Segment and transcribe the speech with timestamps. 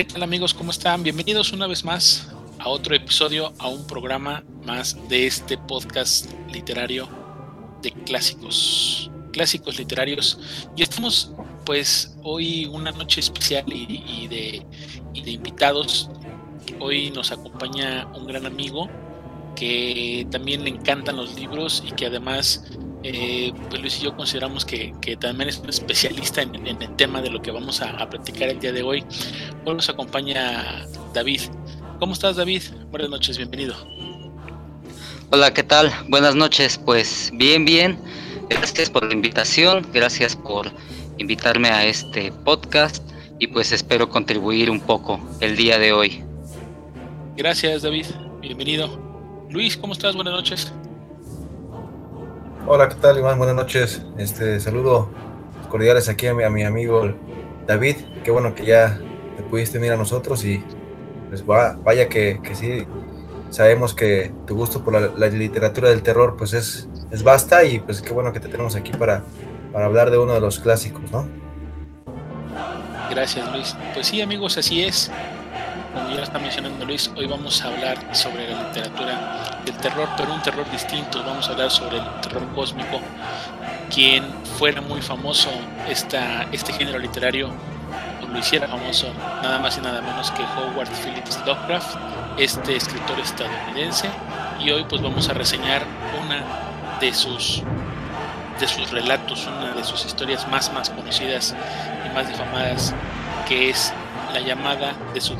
[0.00, 0.54] ¿qué tal amigos?
[0.54, 1.02] ¿Cómo están?
[1.02, 2.26] Bienvenidos una vez más
[2.58, 7.06] a otro episodio, a un programa más de este podcast literario
[7.82, 10.38] de clásicos, clásicos literarios.
[10.74, 11.34] Y estamos
[11.66, 14.02] pues hoy una noche especial y,
[15.12, 16.08] y de invitados.
[16.78, 18.88] Hoy nos acompaña un gran amigo
[19.54, 22.64] que también le encantan los libros y que además
[23.02, 27.30] eh, pues Luis y yo consideramos que, también es un especialista en, el tema de
[27.30, 29.04] lo que vamos a, platicar el día de hoy.
[29.64, 31.42] Hoy nos acompaña David.
[31.98, 32.62] ¿Cómo estás David?
[32.90, 33.74] Buenas noches, bienvenido.
[35.30, 35.92] Hola, ¿qué tal?
[36.08, 37.98] Buenas noches, pues bien, bien.
[38.48, 40.70] Gracias por la invitación, gracias por
[41.18, 43.02] invitarme a este podcast
[43.38, 46.24] y pues espero contribuir un poco el día de hoy.
[47.36, 48.06] Gracias David,
[48.40, 49.46] bienvenido.
[49.48, 50.14] Luis, ¿cómo estás?
[50.14, 50.72] Buenas noches.
[52.66, 53.38] Hola, ¿qué tal, Iván?
[53.38, 54.02] Buenas noches.
[54.18, 55.08] Este saludo
[55.70, 57.12] cordiales aquí a mi, a mi amigo
[57.66, 57.96] David.
[58.22, 59.00] Qué bueno que ya
[59.36, 60.62] te pudiste unir a nosotros y
[61.28, 62.86] pues vaya que, que sí,
[63.48, 68.02] sabemos que tu gusto por la, literatura del terror pues es, es basta y pues
[68.02, 69.24] qué bueno que te tenemos aquí para,
[69.72, 71.26] para hablar de uno de los clásicos, ¿no?
[73.10, 73.74] Gracias, Luis.
[73.94, 75.10] Pues sí, amigos, así es
[75.92, 80.32] como ya está mencionando Luis, hoy vamos a hablar sobre la literatura del terror, pero
[80.32, 81.22] un terror distinto.
[81.24, 83.00] Vamos a hablar sobre el terror cósmico,
[83.92, 84.24] quien
[84.58, 85.50] fuera muy famoso
[85.88, 87.50] esta, este género literario,
[88.22, 91.96] o lo hiciera famoso nada más y nada menos que Howard Phillips Lovecraft,
[92.38, 94.08] este escritor estadounidense.
[94.60, 95.82] Y hoy pues vamos a reseñar
[96.22, 96.44] una
[97.00, 97.62] de sus
[98.60, 101.56] de sus relatos, una de sus historias más más conocidas
[102.06, 102.94] y más difamadas,
[103.48, 103.92] que es
[104.34, 105.34] la llamada de su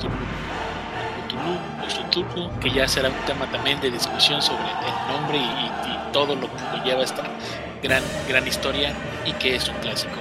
[1.51, 5.71] o que ya será un tema también de discusión sobre el nombre y,
[6.13, 7.23] todo lo que lleva esta
[7.85, 8.93] gran, gran historia
[9.25, 10.17] y que es un clásico.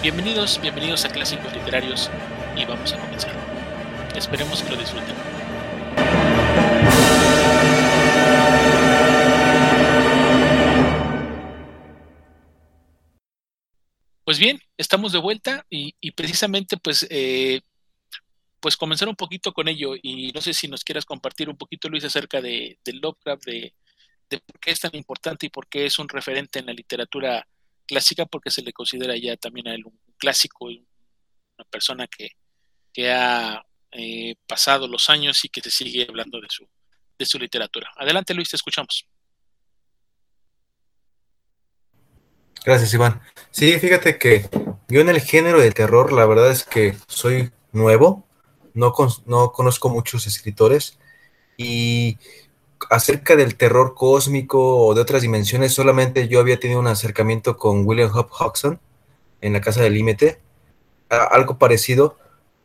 [0.00, 2.10] Bienvenidos, bienvenidos a Clásicos Literarios
[2.56, 3.32] y vamos a comenzar.
[4.16, 5.14] Esperemos que lo disfruten.
[14.24, 17.60] Pues bien, estamos de vuelta y, precisamente pues eh,
[18.64, 21.90] pues comenzar un poquito con ello y no sé si nos quieras compartir un poquito,
[21.90, 23.74] Luis, acerca de, Lovecraft, de,
[24.30, 27.46] por qué es tan importante y por qué es un referente en la literatura
[27.86, 30.78] clásica, porque se le considera ya también a él un clásico y
[31.58, 32.30] una persona que,
[33.12, 36.66] ha eh, pasado los años y que te sigue hablando de su,
[37.18, 37.92] de su literatura.
[37.98, 39.06] Adelante, Luis, te escuchamos.
[42.64, 43.20] Gracias, Iván.
[43.50, 44.48] Sí, fíjate que
[44.88, 48.26] yo en el género de terror, la verdad es que soy nuevo
[48.74, 48.92] no,
[49.26, 50.98] no conozco muchos escritores
[51.56, 52.18] y
[52.90, 57.86] acerca del terror cósmico o de otras dimensiones, solamente yo había tenido un acercamiento con
[57.86, 58.80] William Hop Hodgson
[59.40, 60.40] en la Casa del Límite,
[61.08, 62.18] algo parecido,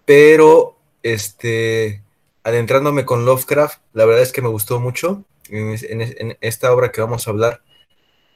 [0.06, 2.04] pero este,
[2.44, 5.24] adentrándome con Lovecraft, la verdad es que me gustó mucho.
[5.50, 7.62] En, esta obra que vamos a hablar,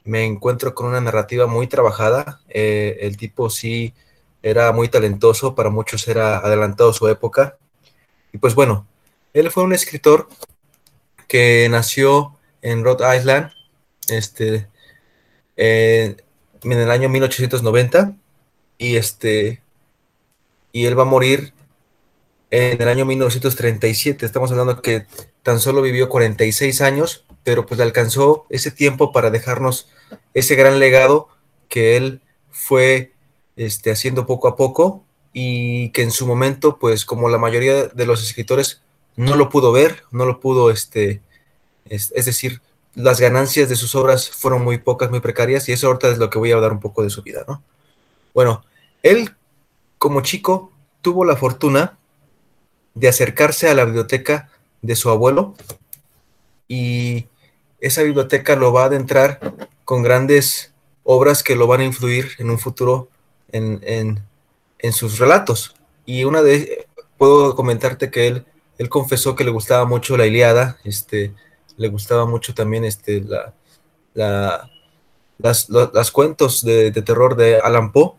[0.04, 2.40] me encuentro con una narrativa muy trabajada.
[2.48, 3.94] Eh, el tipo sí
[4.42, 7.56] era muy talentoso, para muchos era adelantado su época.
[8.34, 8.88] Y pues bueno,
[9.32, 10.28] él fue un escritor
[11.28, 13.52] que nació en Rhode Island
[14.08, 14.66] este,
[15.56, 16.16] en
[16.64, 18.16] el año 1890
[18.76, 19.62] y, este,
[20.72, 21.54] y él va a morir
[22.50, 24.26] en el año 1937.
[24.26, 25.06] Estamos hablando que
[25.44, 29.88] tan solo vivió 46 años, pero pues alcanzó ese tiempo para dejarnos
[30.34, 31.28] ese gran legado
[31.68, 33.12] que él fue
[33.54, 35.03] este, haciendo poco a poco
[35.36, 38.80] y que en su momento, pues como la mayoría de los escritores,
[39.16, 41.20] no lo pudo ver, no lo pudo, este,
[41.86, 42.62] es, decir,
[42.94, 46.30] las ganancias de sus obras fueron muy pocas, muy precarias, y eso ahorita es lo
[46.30, 47.62] que voy a hablar un poco de su vida, ¿no?
[48.32, 48.64] Bueno,
[49.02, 49.34] él
[49.98, 50.70] como chico
[51.02, 51.98] tuvo la fortuna
[52.94, 54.50] de acercarse a la biblioteca
[54.82, 55.54] de su abuelo
[56.68, 57.26] y
[57.80, 59.40] esa biblioteca lo va a adentrar
[59.84, 60.72] con grandes
[61.02, 63.08] obras que lo van a influir en un futuro
[63.52, 64.22] en, en
[64.92, 65.74] sus relatos.
[66.06, 66.86] Y una de,
[67.16, 68.46] puedo comentarte que él,
[68.78, 71.32] él confesó que le gustaba mucho la Iliada, este,
[71.76, 73.54] le gustaba mucho también este, la,
[74.14, 74.70] la
[75.38, 78.12] las, cuentos de, terror de Alan Poe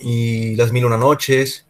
[0.00, 1.66] y las mil una noches.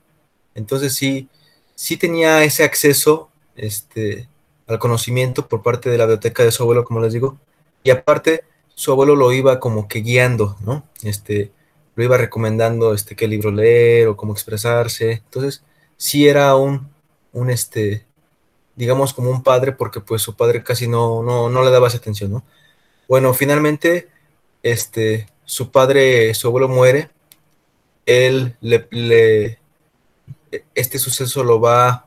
[0.54, 1.28] Entonces sí,
[1.74, 4.28] sí tenía ese acceso este,
[4.66, 7.38] al conocimiento por parte de la biblioteca de su abuelo, como les digo.
[7.82, 8.44] Y aparte,
[8.74, 10.84] su abuelo lo iba como que guiando, ¿no?
[11.02, 11.52] Este,
[11.94, 15.12] lo iba recomendando este, qué libro leer o cómo expresarse.
[15.12, 15.62] Entonces,
[15.96, 16.88] sí era un,
[17.32, 18.06] un este,
[18.76, 22.32] digamos, como un padre, porque pues su padre casi no, no, le daba esa atención,
[22.32, 22.44] ¿no?
[23.08, 24.08] Bueno, finalmente,
[24.62, 27.10] este, su padre, su abuelo muere,
[28.06, 29.58] él le,
[30.74, 32.06] este suceso lo va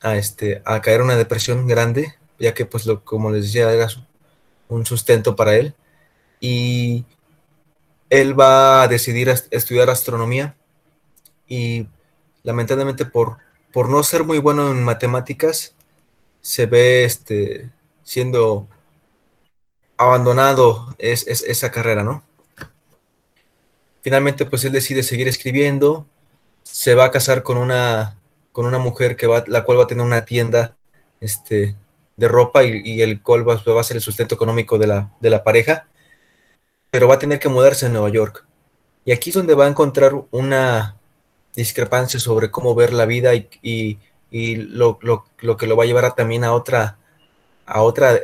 [0.00, 3.86] a, este, a caer una depresión grande, ya que, pues, lo, como les decía, era
[4.68, 5.74] un sustento para él.
[6.40, 7.04] Y
[8.10, 10.56] él va a decidir estudiar astronomía
[11.46, 11.86] y
[12.42, 13.38] lamentablemente por,
[13.72, 15.74] por no ser muy bueno en matemáticas,
[16.40, 17.70] se ve este,
[18.02, 18.68] siendo
[19.96, 22.24] abandonado es, esa carrera, ¿no?
[24.02, 26.06] Finalmente, pues él decide seguir escribiendo,
[26.62, 28.18] se va a casar con una,
[28.50, 30.76] con una mujer que va, la cual va a tener una tienda
[31.20, 31.76] este,
[32.16, 35.44] de ropa y, el cual va, a ser el sustento económico de la, de la
[35.44, 35.86] pareja,
[36.90, 38.46] pero va a tener que mudarse a Nueva York.
[39.04, 40.96] Y aquí es donde va a encontrar una
[41.54, 43.98] discrepancia sobre cómo ver la vida y,
[44.30, 46.98] lo, que lo va a llevar también a otra,
[47.66, 48.20] a otra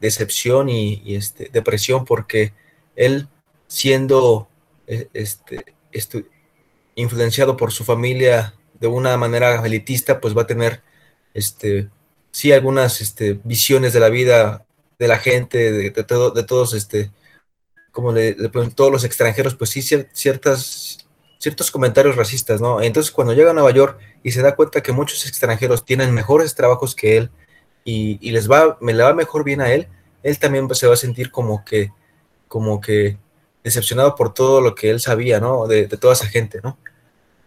[0.00, 2.52] decepción y, este, depresión porque
[2.96, 3.28] él
[3.66, 4.48] siendo
[4.86, 6.26] e, este,
[6.94, 10.82] influenciado por su familia de una manera elitista, pues va a tener
[11.34, 11.88] este,
[12.32, 14.64] sí algunas este, visiones de la vida
[14.98, 17.10] de la gente, de, todo, de todos, este,
[17.92, 18.34] como de,
[18.74, 21.06] todos los extranjeros, pues sí, ciertas,
[21.38, 22.80] ciertos comentarios racistas, ¿no?
[22.80, 26.54] Entonces cuando llega a Nueva York y se da cuenta que muchos extranjeros tienen mejores
[26.54, 27.30] trabajos que él,
[27.84, 29.88] y, les va, me le va mejor bien a él,
[30.22, 31.90] él también se va a sentir como que,
[32.46, 33.18] como que
[33.64, 35.66] decepcionado por todo lo que él sabía, ¿no?
[35.66, 36.78] De, toda esa gente, ¿no?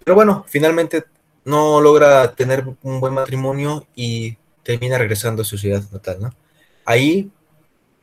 [0.04, 1.06] Pero bueno, finalmente
[1.46, 6.36] no logra tener un buen matrimonio y termina regresando a su ciudad natal, ¿no?
[6.86, 7.32] Ahí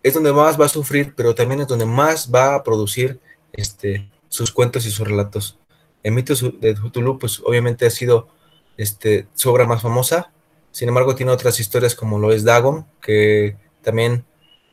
[0.03, 3.21] es donde más va a sufrir, pero también es donde más va a producir
[3.53, 5.59] este, sus cuentos y sus relatos.
[6.03, 8.29] El mito de Cthulhu, pues obviamente ha sido
[8.77, 10.33] este, su obra más famosa,
[10.73, 14.25] sin embargo, tiene otras historias como lo es Dagon, que también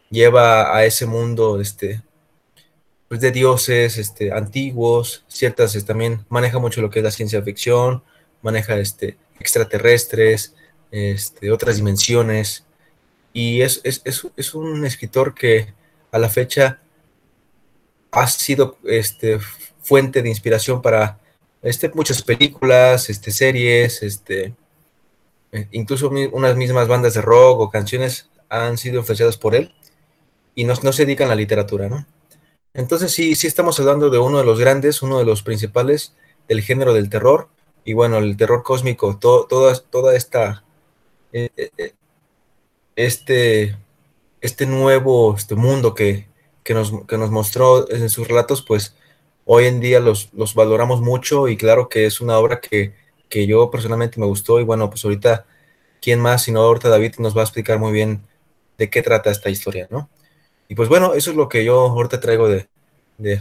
[0.09, 2.03] lleva a ese mundo este,
[3.07, 7.41] pues de dioses este, antiguos, ciertas, este, también maneja mucho lo que es la ciencia
[7.41, 8.03] ficción,
[8.41, 10.55] maneja este, extraterrestres,
[10.91, 12.65] este, otras dimensiones,
[13.33, 15.73] y es, es, es, un escritor que
[16.11, 16.79] a la fecha
[18.11, 19.39] ha sido este,
[19.81, 21.19] fuente de inspiración para
[21.61, 24.55] este, muchas películas, este, series, este,
[25.51, 29.73] eh, incluso unas mismas bandas de rock o canciones han sido influenciadas por él
[30.55, 32.05] y no, se dedican a la literatura, ¿no?
[32.73, 36.15] Entonces sí, sí estamos hablando de uno de los grandes, uno de los principales
[36.47, 37.49] del género del terror
[37.85, 40.63] y bueno, el terror cósmico, toda, toda esta,
[41.31, 41.93] eh, eh,
[42.97, 43.77] este,
[44.41, 46.27] este nuevo este mundo que,
[46.69, 48.93] nos, nos mostró en sus relatos, pues
[49.45, 52.93] hoy en día los, los valoramos mucho y claro que es una obra que
[53.29, 55.45] que yo personalmente me gustó y bueno, pues ahorita,
[56.01, 58.21] ¿quién más sino ahorita David nos va a explicar muy bien
[58.77, 60.09] de qué trata esta historia, ¿no?
[60.69, 62.67] Y pues bueno, eso es lo que yo ahorita traigo de,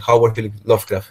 [0.07, 1.09] Howard Philip Lovecraft.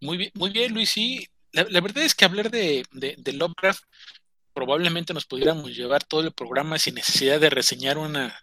[0.00, 0.90] Muy bien, muy bien, Luis.
[0.90, 1.26] Sí,
[1.64, 2.84] la, verdad es que hablar de,
[3.32, 3.82] Lovecraft
[4.52, 8.38] probablemente nos pudiéramos llevar todo el programa sin necesidad de reseñar una,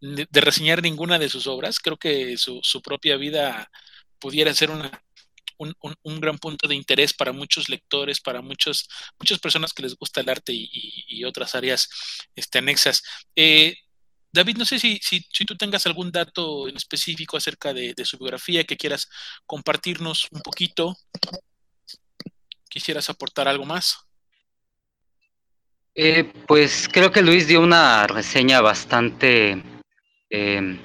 [0.00, 1.78] de, reseñar ninguna de sus obras.
[1.80, 3.70] Creo que su, su propia vida
[4.18, 4.90] pudiera ser una,
[5.58, 10.20] un, gran punto de interés para muchos lectores, para muchos, muchas personas que les gusta
[10.20, 11.88] el arte y, otras áreas
[12.34, 13.02] este, anexas.
[13.36, 13.76] Eh,
[14.32, 18.64] David, no sé si, si, tú tengas algún dato en específico acerca de, su biografía
[18.64, 19.08] que quieras
[19.46, 20.96] compartirnos un poquito.
[22.72, 23.98] ¿Quisieras aportar algo más?
[25.94, 29.62] Eh, pues creo que Luis dio una reseña bastante
[30.30, 30.80] eh,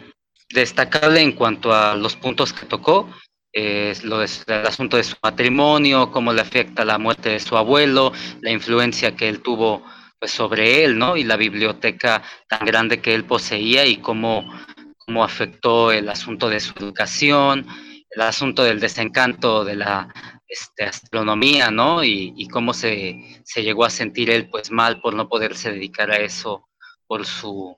[0.50, 3.10] destacable en cuanto a los puntos que tocó
[4.04, 8.52] lo el asunto de su matrimonio, cómo le afecta la muerte de su abuelo, la
[8.52, 9.86] influencia que él tuvo
[10.20, 11.16] pues, sobre él, ¿no?
[11.16, 14.54] Y la biblioteca tan grande que él poseía y cómo,
[14.98, 17.66] cómo afectó el asunto de su educación,
[18.10, 20.14] el asunto del desencanto de la
[20.48, 22.04] este, astronomía, ¿no?
[22.04, 26.18] Y, cómo se, se, llegó a sentir él pues mal por no poderse dedicar a
[26.18, 26.68] eso
[27.08, 27.78] por su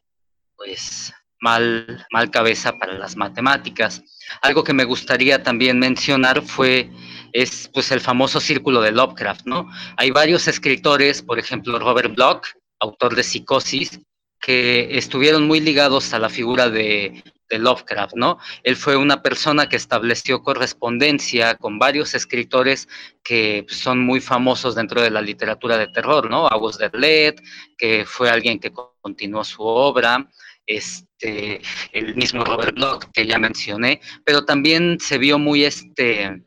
[0.55, 4.03] pues mal, mal cabeza para las matemáticas.
[4.41, 6.89] Algo que me gustaría también mencionar fue
[7.31, 9.69] es pues el famoso círculo de Lovecraft, ¿no?
[9.97, 12.45] Hay varios escritores, por ejemplo Robert Bloch,
[12.79, 13.99] autor de Psicosis,
[14.39, 18.37] que estuvieron muy ligados a la figura de, de, Lovecraft, ¿no?
[18.63, 22.87] Él fue una persona que estableció correspondencia con varios escritores
[23.23, 26.47] que son muy famosos dentro de la literatura de terror, ¿no?
[26.47, 27.41] August Derlet,
[27.77, 30.29] que fue alguien que continuó su obra,
[30.65, 31.61] este,
[31.93, 36.43] el mismo Robert Bloch que ya mencioné, pero también se vio muy este,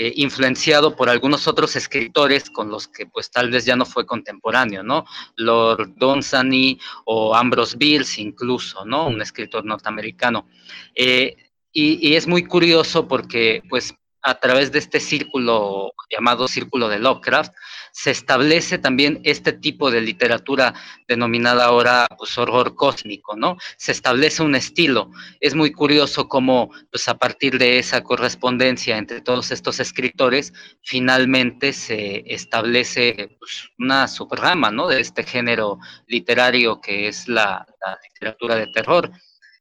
[0.00, 4.06] eh, influenciado por algunos otros escritores con los que pues tal vez ya no fue
[4.06, 5.04] contemporáneo, ¿no?
[5.34, 9.08] Lord Dunsany o Ambrose Bierce incluso, ¿no?
[9.08, 10.46] Un escritor norteamericano.
[10.94, 11.34] Eh,
[11.72, 17.00] y, y, es muy curioso porque pues a través de este círculo llamado círculo de
[17.00, 17.52] Lovecraft,
[17.92, 20.74] se establece también este tipo de literatura
[21.06, 23.56] denominada ahora pues, horror cósmico, ¿no?
[23.76, 25.10] Se establece un estilo.
[25.40, 30.52] Es muy curioso cómo, pues a partir de esa correspondencia entre todos estos escritores,
[30.82, 34.88] finalmente se establece pues, una subrama, ¿no?
[34.88, 37.66] De este género literario que es la
[38.12, 39.10] literatura de terror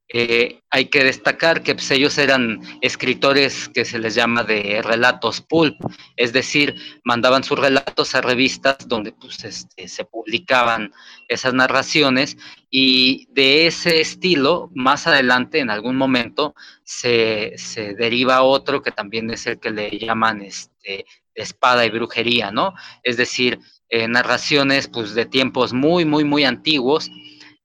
[0.09, 5.41] eh, hay que destacar que pues, ellos eran escritores que se les llama de relatos
[5.41, 5.75] pulp,
[6.15, 10.93] es decir, mandaban sus relatos a revistas donde pues, este, se publicaban
[11.27, 12.37] esas narraciones
[12.69, 17.55] y de ese estilo, más adelante, en algún momento, se,
[17.97, 22.73] deriva otro que también es el que le llaman este, espada y brujería, ¿no?
[23.03, 23.59] Es decir,
[23.89, 27.09] eh, narraciones pues, de tiempos muy, muy, muy antiguos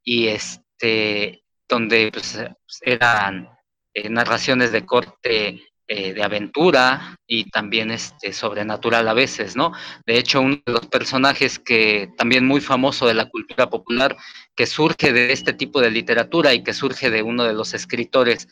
[0.03, 1.42] y este
[1.73, 2.39] donde pues,
[2.83, 3.49] eran
[3.95, 9.73] eh, narraciones de corte eh, de aventura y también este, sobrenatural a veces, ¿no?
[10.07, 14.17] De hecho, uno de los personajes que también muy famoso de la cultura popular,
[14.55, 18.49] que surge de este tipo de literatura y que surge de uno de los escritores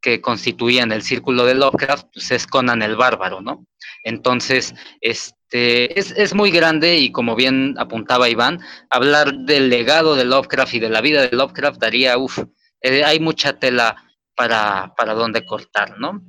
[0.00, 3.64] que constituían el círculo de Lovecraft, pues es Conan el Bárbaro, ¿no?
[4.02, 8.60] Entonces, este, es, es, muy grande y como bien apuntaba Iván,
[8.90, 12.40] hablar del legado de Lovecraft y de la vida de Lovecraft daría, uff,
[12.82, 13.96] eh, hay mucha tela
[14.34, 16.22] para, para donde cortar, ¿no?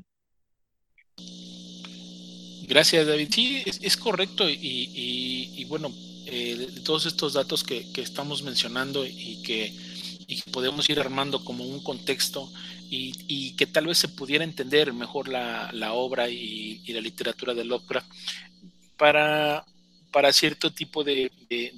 [2.68, 3.30] Gracias, David.
[3.32, 5.92] Sí, es, correcto y, bueno,
[6.26, 9.74] eh, todos estos datos que, estamos mencionando y que,
[10.52, 12.50] podemos ir armando como un contexto
[12.90, 18.08] y, que tal vez se pudiera entender mejor la, obra y, la literatura de Lovecraft
[18.98, 19.66] para,
[20.14, 21.32] para cierto tipo de,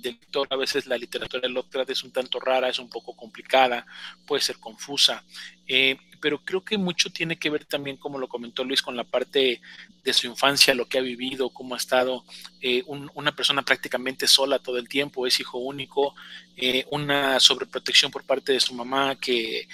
[0.04, 3.86] lector, a veces la literatura de Lovecraft es un tanto rara, es un poco complicada,
[4.28, 5.24] puede ser confusa,
[5.66, 9.06] eh, pero creo que mucho tiene que ver también, como lo comentó Luis, con la
[9.06, 9.62] parte
[10.04, 12.26] de su infancia, lo que ha vivido, cómo ha estado
[12.62, 16.14] eh, una persona prácticamente sola todo el tiempo, es hijo único,
[16.58, 19.68] eh, una sobreprotección por parte de su mamá que,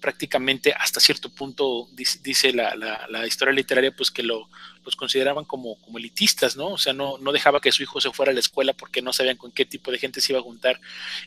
[0.00, 4.48] prácticamente hasta cierto punto dice, la, la, historia literaria, pues que lo,
[4.88, 6.68] los consideraban como, como elitistas, ¿no?
[6.68, 9.12] O sea, no, no dejaba que su hijo se fuera a la escuela porque no
[9.12, 10.80] sabían con qué tipo de gente se iba a juntar.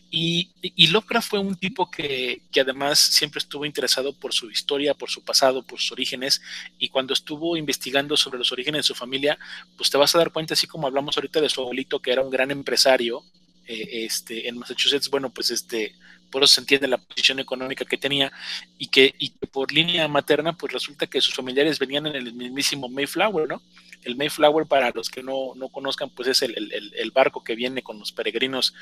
[0.10, 4.96] Y, y Lovecraft fue un tipo que, que además siempre estuvo interesado por su historia,
[4.96, 6.42] por su pasado, por sus orígenes,
[6.80, 9.38] y cuando estuvo investigando sobre los orígenes de su familia,
[9.78, 12.24] pues te vas a dar cuenta, así como hablamos ahorita de su abuelito, que era
[12.24, 13.24] un gran empresario
[13.68, 15.94] eh, este, en Massachusetts, bueno, pues este,
[16.32, 18.32] por eso se entiende la posición económica que tenía,
[18.78, 22.90] y que, y por línea materna, pues resulta que sus familiares venían en el mismísimo
[22.90, 23.62] Mayflower, ¿no?
[24.04, 28.12] El Mayflower, para los que no, conozcan, pues es el, barco que viene con los
[28.12, 28.74] peregrinos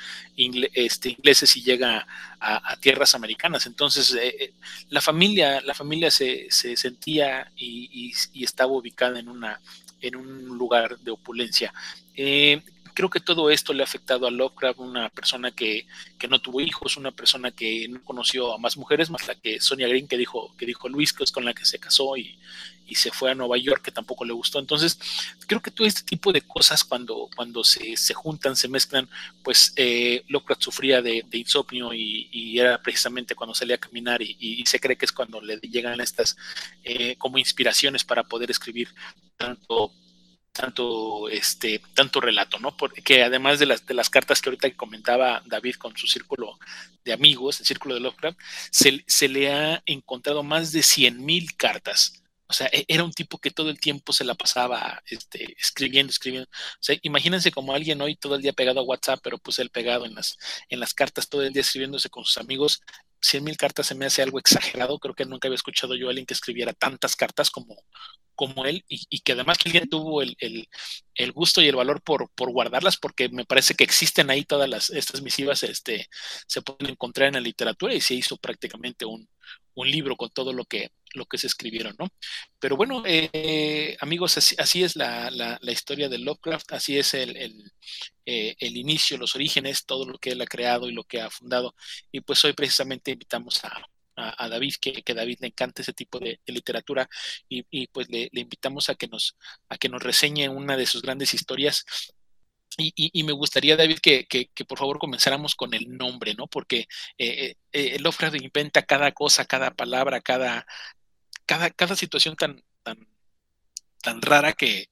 [0.74, 2.06] este, ingleses y llega
[2.40, 3.66] a, tierras americanas.
[3.66, 4.52] Entonces, eh, eh,
[4.88, 9.60] la familia, la familia se, sentía y, estaba ubicada en, una,
[10.00, 11.72] en un lugar de opulencia.
[12.16, 12.62] Eh,
[13.00, 15.86] creo que todo esto le ha afectado a Lovecraft, una persona que,
[16.28, 19.88] no tuvo hijos, una persona que no conoció a más mujeres, más la que Sonia
[19.88, 22.38] Green, que dijo, que dijo Luis, que es con la que se casó y,
[22.92, 24.58] se fue a Nueva York, que tampoco le gustó.
[24.58, 24.98] Entonces,
[25.46, 29.08] creo que todo este tipo de cosas, cuando, cuando se, juntan, se mezclan,
[29.44, 34.80] pues eh, Lovecraft sufría de, insomnio y, era precisamente cuando salía a caminar y, se
[34.80, 36.36] cree que es cuando le llegan estas
[36.82, 38.92] eh, como inspiraciones para poder escribir
[39.38, 39.92] tanto
[40.60, 42.76] tanto este tanto relato, ¿no?
[42.76, 46.58] Porque además de las de las cartas que ahorita comentaba David con su círculo
[47.04, 48.38] de amigos, el círculo de Lovecraft,
[48.70, 52.12] se, se le ha encontrado más de 100 mil cartas.
[52.46, 56.10] O sea, e, era un tipo que todo el tiempo se la pasaba este, escribiendo,
[56.10, 56.48] escribiendo.
[56.50, 59.70] O sea, imagínense como alguien hoy todo el día pegado a WhatsApp, pero pues él
[59.70, 60.36] pegado en las,
[60.68, 62.82] en las cartas todo el día escribiéndose con sus amigos.
[63.22, 64.98] 100 mil cartas se me hace algo exagerado.
[64.98, 67.76] Creo que nunca había escuchado yo a alguien que escribiera tantas cartas como,
[68.40, 70.66] como él y, que además alguien tuvo el,
[71.34, 74.88] gusto y el valor por, por, guardarlas porque me parece que existen ahí todas las,
[74.88, 76.08] estas misivas este,
[76.46, 79.28] se pueden encontrar en la literatura y se hizo prácticamente un,
[79.82, 82.08] libro con todo lo que, lo que se escribieron, ¿no?
[82.58, 87.72] Pero bueno, eh, amigos, así, es la, la, historia de Lovecraft, así es el, el,
[88.26, 91.30] eh, el, inicio, los orígenes, todo lo que él ha creado y lo que ha
[91.30, 91.74] fundado.
[92.12, 93.82] Y pues hoy precisamente invitamos a,
[94.16, 97.08] a, David, que, que, David le encanta ese tipo de, literatura
[97.48, 99.36] y, pues le, invitamos a que, nos,
[99.68, 101.84] a que nos reseñe una de sus grandes historias.
[102.76, 106.46] Y, me gustaría, David, que, que, por favor comenzáramos con el nombre, ¿no?
[106.46, 106.86] Porque
[107.18, 110.66] eh, eh, Lovecraft inventa cada cosa, cada palabra, cada,
[111.46, 113.06] cada, cada situación tan, tan,
[114.02, 114.88] tan rara que,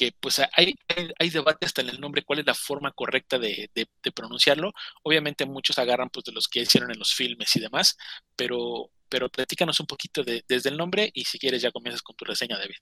[0.00, 0.74] que pues hay,
[1.18, 3.68] hay, debate hasta en el nombre, cuál es la forma correcta de,
[4.14, 4.72] pronunciarlo.
[5.02, 7.98] Obviamente muchos agarran pues de los que hicieron en los filmes y demás,
[8.34, 12.16] pero, pero platícanos un poquito de, desde el nombre y si quieres ya comienzas con
[12.16, 12.76] tu reseña, David.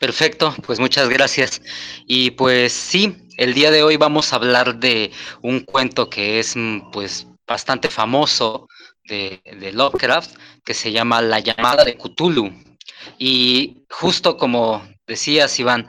[0.00, 1.60] Perfecto, pues muchas gracias.
[2.06, 6.56] Y pues sí, el día de hoy vamos a hablar de un cuento que es
[6.56, 8.68] mm, pues bastante famoso
[9.04, 10.34] de, de Lovecraft,
[10.64, 12.75] que se llama La llamada de Cthulhu.
[13.18, 15.88] Y justo como decías, Iván,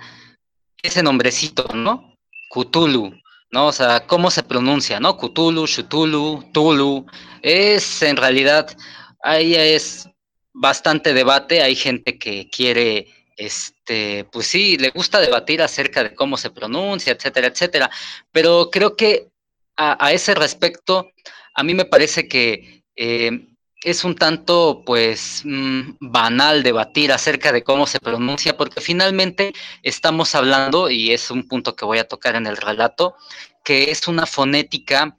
[0.82, 2.16] ese nombrecito, ¿no?
[2.50, 3.14] Cthulhu,
[3.52, 3.68] ¿no?
[3.68, 5.18] O sea, ¿cómo se pronuncia, no?
[5.18, 7.06] Cthulhu, Shutulu, Tulu.
[7.42, 8.76] Es en realidad,
[9.22, 10.10] ahí es
[10.54, 11.62] bastante debate.
[11.62, 17.14] Hay gente que quiere, este, pues sí, le gusta debatir acerca de cómo se pronuncia,
[17.14, 17.90] etcétera, etcétera.
[18.32, 19.30] Pero creo que
[19.78, 21.12] a, ese respecto,
[21.54, 23.48] a mí me parece que eh,
[23.84, 29.54] es un tanto, pues, mm, banal debatir acerca de cómo se pronuncia, porque finalmente
[29.84, 33.16] estamos hablando, y es un punto que voy a tocar en el relato,
[33.64, 35.18] que es una fonética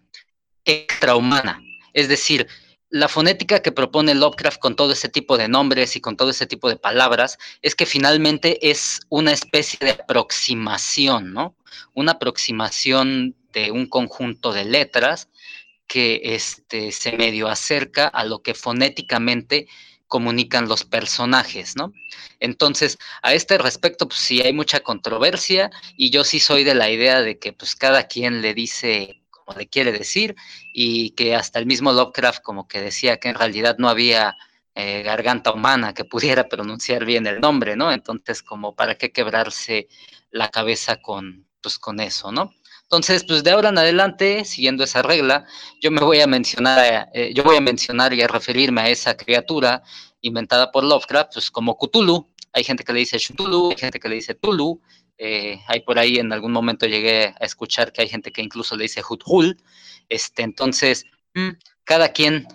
[0.64, 1.62] extrahumana.
[1.92, 2.48] Es decir,
[2.90, 6.46] la fonética que propone Lovecraft con todo ese tipo de nombres y con todo ese
[6.46, 11.54] tipo de palabras es que finalmente es una especie de aproximación, ¿no?
[11.92, 15.28] Una aproximación de un conjunto de letras
[15.88, 19.66] que este, se medio acerca a lo que fonéticamente
[20.06, 21.92] comunican los personajes, ¿no?
[22.40, 26.90] Entonces, a este respecto, pues sí hay mucha controversia y yo sí soy de la
[26.90, 30.36] idea de que pues cada quien le dice como le quiere decir
[30.72, 34.36] y que hasta el mismo Lovecraft como que decía que en realidad no había
[34.74, 37.90] eh, garganta humana que pudiera pronunciar bien el nombre, ¿no?
[37.92, 39.88] Entonces, como para qué quebrarse
[40.30, 42.52] la cabeza con, pues, con eso, ¿no?
[42.90, 45.44] Entonces, pues de ahora en adelante, siguiendo esa regla,
[45.78, 49.14] yo me voy a mencionar, eh, yo voy a mencionar y a referirme a esa
[49.14, 49.82] criatura
[50.22, 52.26] inventada por Lovecraft, pues como Cthulhu.
[52.54, 54.80] Hay gente que le dice Cthulhu, hay gente que le dice Tulu.
[55.18, 58.74] Eh, hay por ahí en algún momento llegué a escuchar que hay gente que incluso
[58.74, 59.60] le dice Huthul.
[60.08, 61.50] Este, entonces, mm,
[61.84, 62.46] cada quien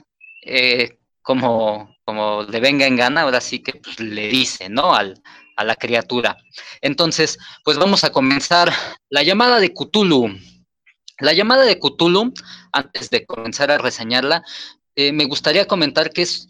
[0.42, 4.96] eh, como, como le venga en gana, ahora sí que pues, le dice, ¿no?
[4.96, 5.22] Al,
[5.56, 6.38] a la criatura.
[6.82, 8.72] Entonces, pues vamos a comenzar
[9.10, 10.30] la llamada de Cthulhu.
[11.20, 12.34] La llamada de Cthulhu,
[12.72, 14.44] antes de comenzar a reseñarla,
[14.96, 16.50] eh, me gustaría comentar que es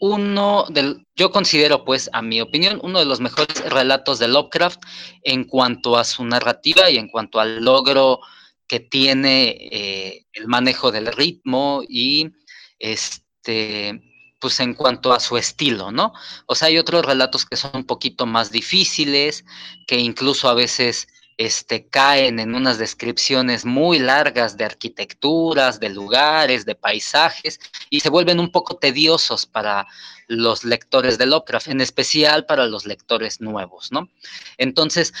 [0.00, 4.80] uno del, yo considero, pues, a mi opinión, uno de los mejores relatos de Lovecraft
[5.22, 8.20] en cuanto a su narrativa y en cuanto al logro
[8.66, 12.30] que tiene eh, el manejo del ritmo y
[12.78, 14.09] este
[14.40, 16.12] pues en cuanto a su estilo, ¿no?
[16.46, 19.44] O sea, hay otros relatos que son un poquito más difíciles,
[19.86, 26.66] que incluso a veces este, caen en unas descripciones muy largas de arquitecturas, de lugares,
[26.66, 29.86] de paisajes, y se vuelven un poco tediosos para
[30.26, 34.10] los lectores de Lovecraft, en especial para los lectores nuevos, ¿no?
[34.58, 35.12] Entonces,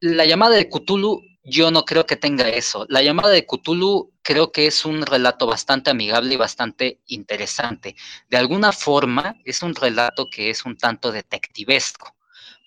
[0.00, 2.86] la llamada de Cthulhu yo no creo que tenga eso.
[2.88, 7.96] La llamada de Cthulhu creo que es un relato bastante amigable y bastante interesante.
[8.30, 12.14] De alguna forma es un relato que es un tanto detectivesco.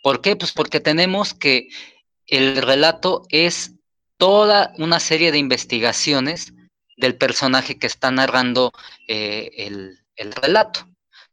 [0.03, 0.35] ¿Por qué?
[0.35, 1.69] Pues porque tenemos que
[2.27, 3.73] el relato es
[4.17, 6.53] toda una serie de investigaciones
[6.97, 8.71] del personaje que está narrando
[9.07, 10.87] eh, el, el, relato.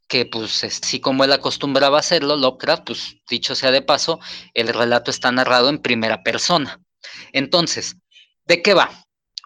[0.09, 4.21] Que pues así como él acostumbraba hacerlo, Lovecraft, pues dicho sea de paso,
[4.55, 6.84] el relato está narrado en primera persona.
[7.33, 7.97] Entonces,
[8.47, 8.91] ¿de qué va?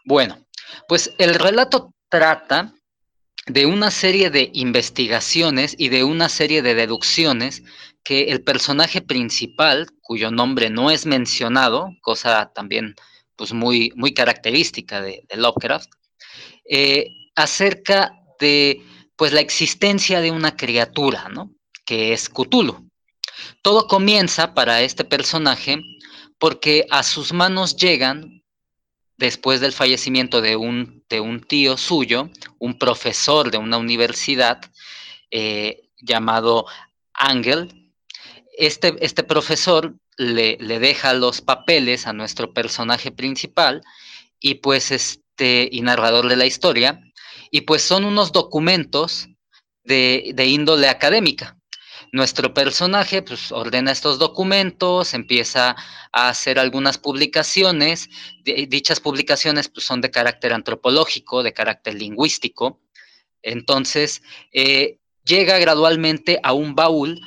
[0.05, 0.47] Bueno,
[0.87, 2.75] pues el relato trata
[3.47, 7.63] de una serie de investigaciones y de una serie de deducciones
[8.05, 12.95] que el personaje principal, cuyo nombre no es mencionado, cosa también
[13.37, 15.91] pues muy, muy característica de, Lovecraft,
[16.69, 18.83] eh, acerca de
[19.17, 21.51] pues la existencia de una criatura, ¿no?
[21.85, 22.89] Que es Cthulhu.
[23.63, 25.81] Todo comienza para este personaje
[26.39, 28.43] porque a sus manos llegan,
[29.17, 34.61] después del fallecimiento de un, de un tío suyo, un profesor de una universidad
[35.31, 36.67] eh, llamado
[37.13, 37.93] Ángel,
[38.57, 43.83] este, este profesor le, le, deja los papeles a nuestro personaje principal
[44.41, 47.01] y pues este, narrador de la historia,
[47.51, 49.29] y pues son unos documentos
[49.85, 51.58] de, de índole académica.
[52.13, 55.77] Nuestro personaje pues, ordena estos documentos, empieza
[56.13, 58.09] a hacer algunas publicaciones.
[58.45, 62.81] Dichas publicaciones pues, son de carácter antropológico, de carácter lingüístico.
[63.43, 67.21] Entonces, eh, llega gradualmente a un baúl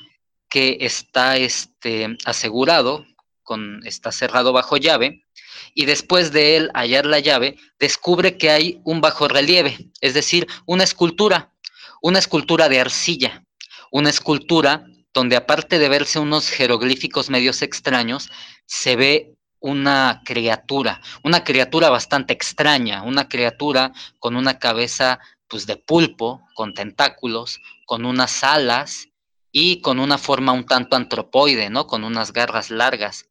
[0.50, 3.06] que está este, asegurado,
[3.44, 5.26] con, está cerrado bajo llave,
[5.74, 10.48] y después de él hallar la llave, descubre que hay un bajo relieve, es decir,
[10.66, 11.54] una escultura,
[12.02, 13.46] una escultura de arcilla
[13.92, 18.32] una escultura donde aparte de verse unos jeroglíficos medios extraños,
[18.66, 25.76] se ve una criatura, una criatura bastante extraña, una criatura con una cabeza pues de
[25.76, 29.10] pulpo, con tentáculos, con unas alas
[29.52, 31.86] y con una forma un tanto antropoide, ¿no?
[31.88, 33.26] Con unas garras largas.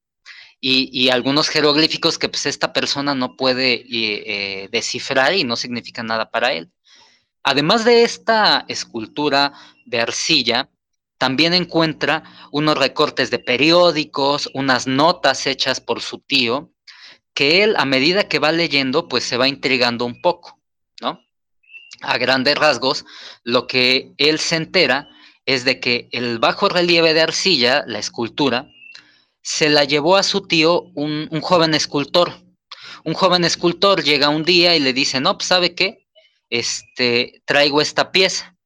[0.63, 6.07] Y, algunos jeroglíficos que pues esta persona no puede eh, eh, descifrar y no significan
[6.07, 6.71] nada para él.
[7.43, 9.53] Además de esta escultura
[9.87, 10.71] de arcilla,
[11.19, 16.73] también encuentra unos recortes de periódicos, unas notas hechas por su tío,
[17.35, 20.59] que él a medida que va leyendo, pues se va intrigando un poco,
[21.01, 21.21] ¿no?
[22.01, 23.05] A grandes rasgos,
[23.45, 25.09] lo que él se entera
[25.47, 28.71] es de que el bajo relieve de arcilla, la escultura,
[29.43, 32.33] se la llevó a su tío un, joven escultor.
[33.05, 36.07] Un joven escultor llega un día y le dice, no, pues sabe qué,
[36.51, 38.57] este, traigo esta pieza.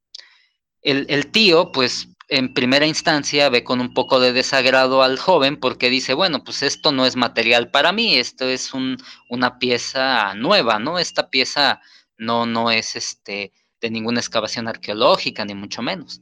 [0.83, 5.88] El, tío, pues en primera instancia ve con un poco de desagrado al joven porque
[5.88, 8.99] dice, bueno, pues esto no es material para mí, esto es un,
[9.31, 10.99] una pieza nueva, ¿no?
[10.99, 11.81] Esta pieza
[12.18, 16.20] no, no es este, de ninguna excavación arqueológica, ni mucho menos.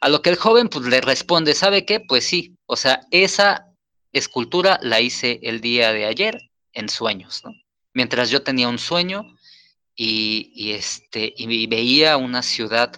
[0.00, 2.00] A lo que el joven pues le responde, ¿sabe qué?
[2.00, 3.66] Pues sí, o sea, esa
[4.12, 7.52] escultura la hice el día de ayer en sueños, ¿no?
[7.92, 9.33] Mientras yo tenía un sueño
[9.96, 12.92] y, este, y veía una ciudad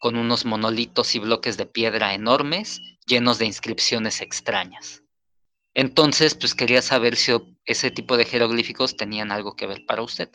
[0.00, 5.02] con unos monolitos y bloques de piedra enormes llenos de inscripciones extrañas.
[5.74, 7.32] Entonces, pues quería saber si
[7.64, 10.28] ese tipo de jeroglíficos tenían algo que ver para usted.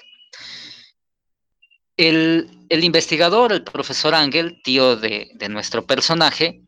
[1.97, 6.63] El, investigador, el profesor Ángel, tío de, nuestro personaje,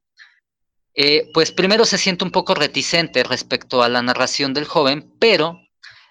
[0.93, 5.59] eh, pues primero se siente un poco reticente respecto a la narración del joven, pero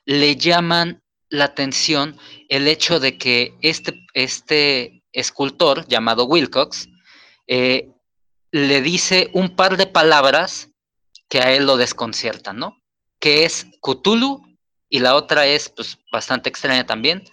[0.04, 1.03] le llaman
[1.34, 2.16] la atención
[2.48, 6.88] el hecho de que este, este escultor llamado Wilcox
[7.46, 7.90] eh,
[8.50, 10.70] le dice un par de palabras
[11.28, 12.80] que a él lo desconciertan, ¿no?
[13.18, 14.42] Que es Cthulhu
[14.88, 17.24] y la otra es pues bastante extraña también,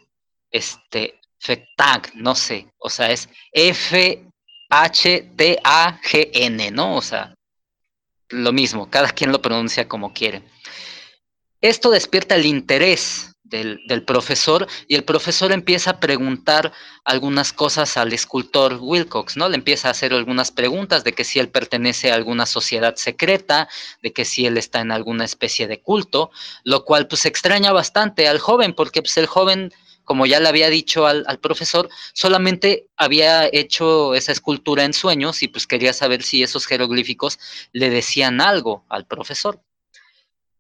[0.50, 4.24] este Fetag, no sé, o sea, es F
[4.70, 6.96] H T A G N, ¿no?
[6.96, 7.36] O sea,
[8.30, 10.44] lo mismo, cada quien lo pronuncia como quiere.
[11.62, 16.72] Esto despierta el interés del, profesor y el profesor empieza a preguntar
[17.04, 19.50] algunas cosas al escultor Wilcox, ¿no?
[19.50, 23.68] Le empieza a hacer algunas preguntas de que si él pertenece a alguna sociedad secreta,
[24.02, 26.32] de que si él está en alguna especie de culto,
[26.64, 29.72] lo cual pues extraña bastante al joven porque pues el joven
[30.04, 35.44] como ya le había dicho al, al, profesor, solamente había hecho esa escultura en sueños
[35.44, 37.40] y pues quería saber si esos jeroglíficos
[37.72, 39.62] le decían algo al profesor.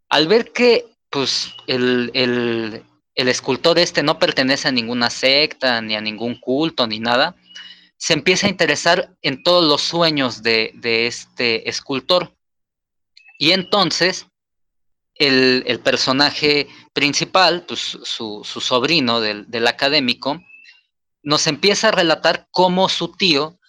[0.07, 2.83] Al ver que pues el,
[3.15, 7.35] escultor este no pertenece a ninguna secta, ni a ningún culto, ni nada,
[7.97, 12.33] se empieza a interesar en todos los sueños de, este escultor.
[13.37, 14.27] Y entonces
[15.15, 20.41] el, personaje principal, pues, su, sobrino del, del, académico,
[21.21, 23.59] nos empieza a relatar cómo su tío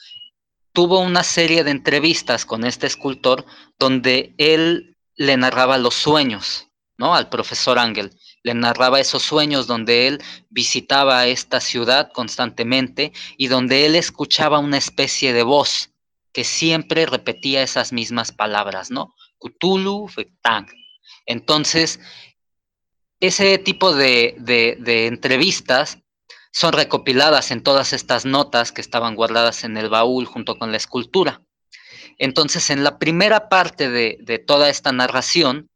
[0.73, 3.45] tuvo una serie de entrevistas con este escultor
[3.79, 6.72] donde él le narraba los sueños
[7.11, 8.11] al profesor Ángel.
[8.43, 14.79] Le narraba esos sueños donde él visitaba esta ciudad constantemente y donde él escuchaba una
[14.79, 15.91] especie de voz
[16.33, 19.15] que siempre repetía esas mismas palabras, ¿no?
[19.39, 20.67] Cthulhu, Fetang.
[21.27, 22.01] Entonces,
[23.21, 24.37] ese tipo de,
[25.07, 25.99] entrevistas
[26.53, 30.77] son recopiladas en todas estas notas que estaban guardadas en el baúl junto con la
[30.77, 31.43] escultura.
[32.19, 35.71] Entonces, en la primera parte de toda esta narración,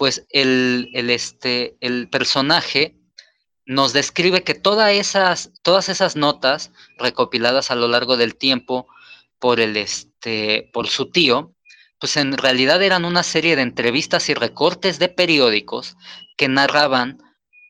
[0.00, 2.96] pues el, este, el personaje
[3.66, 8.88] nos describe que todas esas, todas esas notas recopiladas a lo largo del tiempo
[9.38, 11.54] por, el, este, por su tío,
[11.98, 15.98] pues en realidad eran una serie de entrevistas y recortes de periódicos
[16.38, 17.18] que narraban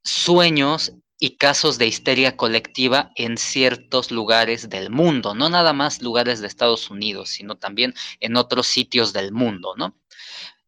[0.05, 6.41] sueños y casos de histeria colectiva en ciertos lugares del mundo, no nada más lugares
[6.41, 10.00] de Estados Unidos, sino también en otros sitios del mundo, ¿no?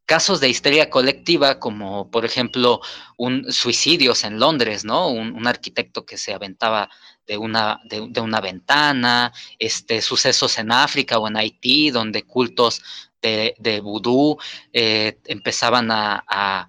[0.06, 2.80] Casos de histeria colectiva, como por ejemplo
[3.16, 5.08] un suicidios en Londres, ¿no?
[5.08, 6.88] Un, arquitecto que se aventaba
[7.26, 12.82] de una, de, una ventana, este, sucesos en África o en Haití, donde cultos
[13.22, 14.36] de, vudú
[14.72, 16.68] eh, empezaban a,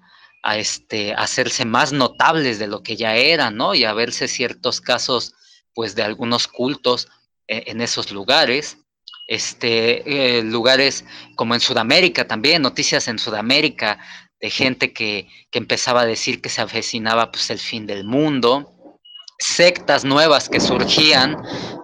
[0.56, 3.74] este, hacerse más notables de lo que ya eran, ¿no?
[3.74, 5.34] Y a verse ciertos casos,
[5.74, 7.08] pues, de algunos cultos
[7.48, 8.78] eh, en esos lugares
[9.26, 13.98] este, eh, lugares como en Sudamérica también, noticias en Sudamérica
[14.40, 18.72] de gente que, empezaba a decir que se avecinaba pues el fin del mundo,
[19.38, 21.36] sectas nuevas que surgían,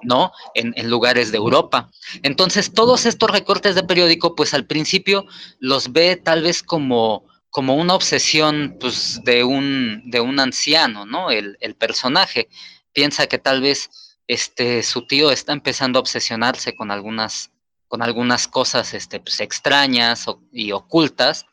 [0.02, 0.32] ¿no?
[0.54, 1.88] En, lugares de Europa.
[2.22, 5.24] Entonces, todos estos recortes de periódico, pues al principio
[5.60, 11.30] los ve tal vez como, como una obsesión, pues, de un, de un anciano, ¿no?
[11.30, 12.48] El personaje
[12.92, 13.88] piensa que tal vez
[14.30, 17.50] este, su tío está empezando a obsesionarse con algunas
[17.88, 21.46] con algunas cosas este, pues, extrañas y ocultas,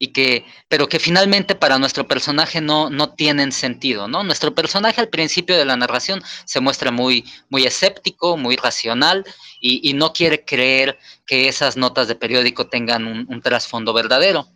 [0.00, 4.24] y que, pero que finalmente para nuestro personaje no, no tienen sentido, ¿no?
[4.24, 9.24] Nuestro personaje al principio de la narración se muestra muy, muy escéptico, muy racional
[9.60, 14.48] y, no quiere creer que esas notas de periódico tengan un, trasfondo verdadero.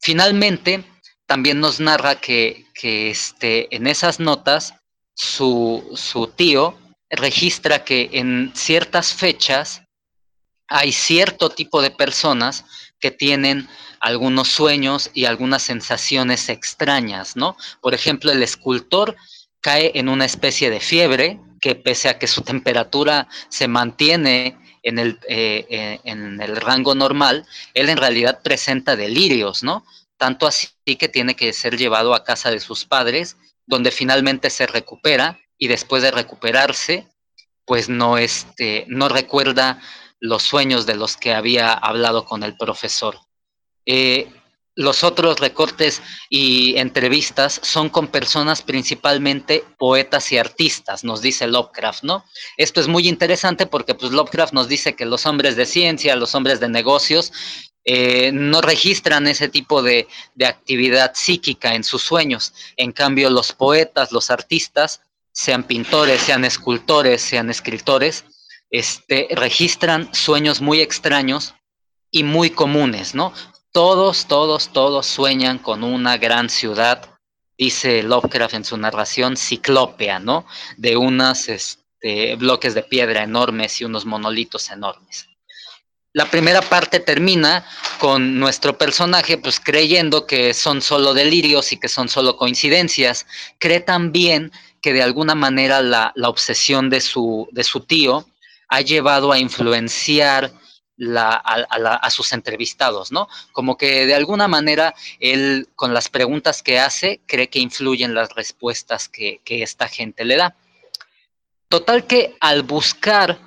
[0.00, 0.84] Finalmente,
[1.24, 4.74] también nos narra que, que este, en esas notas
[5.14, 6.78] su, su tío
[7.10, 9.82] registra que en ciertas fechas
[10.68, 12.64] hay cierto tipo de personas
[12.98, 13.68] que tienen
[14.00, 17.56] algunos sueños y algunas sensaciones extrañas, ¿no?
[17.80, 19.16] Por ejemplo, el escultor
[19.60, 24.98] cae en una especie de fiebre que pese a que su temperatura se mantiene en
[24.98, 29.84] el, eh, eh, en el rango normal, él en realidad presenta delirios, ¿no?
[30.18, 34.66] Tanto así que tiene que ser llevado a casa de sus padres, donde finalmente se
[34.66, 37.08] recupera y después de recuperarse,
[37.64, 39.80] pues no, este, no recuerda
[40.20, 43.16] los sueños de los que había hablado con el profesor.
[43.86, 44.28] Eh,
[44.74, 52.02] los otros recortes y entrevistas son con personas principalmente poetas y artistas, nos dice Lovecraft,
[52.02, 52.26] ¿no?
[52.58, 56.34] Esto es muy interesante porque pues Lovecraft nos dice que los hombres de ciencia, los
[56.34, 57.32] hombres de negocios,
[57.86, 62.52] eh, no registran ese tipo de, de, actividad psíquica en sus sueños.
[62.76, 65.00] En cambio, los poetas, los artistas,
[65.34, 68.24] sean pintores, sean escultores, sean escritores,
[68.70, 71.54] este, registran sueños muy extraños
[72.10, 73.34] y muy comunes, ¿no?
[73.72, 77.10] Todos, todos, todos sueñan con una gran ciudad,
[77.58, 80.46] dice Lovecraft en su narración, ciclópea, ¿no?
[80.76, 85.26] De unos este, bloques de piedra enormes y unos monolitos enormes.
[86.12, 87.66] La primera parte termina
[87.98, 93.26] con nuestro personaje pues creyendo que son solo delirios y que son solo coincidencias.
[93.58, 94.52] Cree también
[94.84, 98.28] que de alguna manera la, obsesión de su, de su tío
[98.68, 100.52] ha llevado a influenciar
[101.16, 103.26] a, sus entrevistados, ¿no?
[103.52, 108.34] Como que de alguna manera él, con las preguntas que hace, cree que influyen las
[108.34, 110.54] respuestas que, esta gente le da.
[111.70, 113.38] Total que al buscar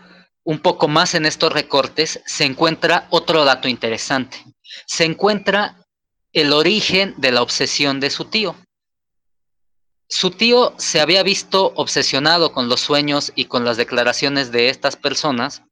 [0.43, 4.43] un poco más en estos recortes, se encuentra otro dato interesante.
[4.88, 5.86] Se encuentra
[6.34, 8.56] el origen de la obsesión de su tío.
[10.09, 14.95] Su tío se había visto obsesionado con los sueños y con las declaraciones de estas
[14.95, 15.63] personas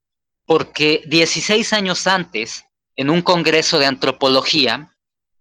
[0.46, 4.96] porque 16 años antes, en un congreso de antropología,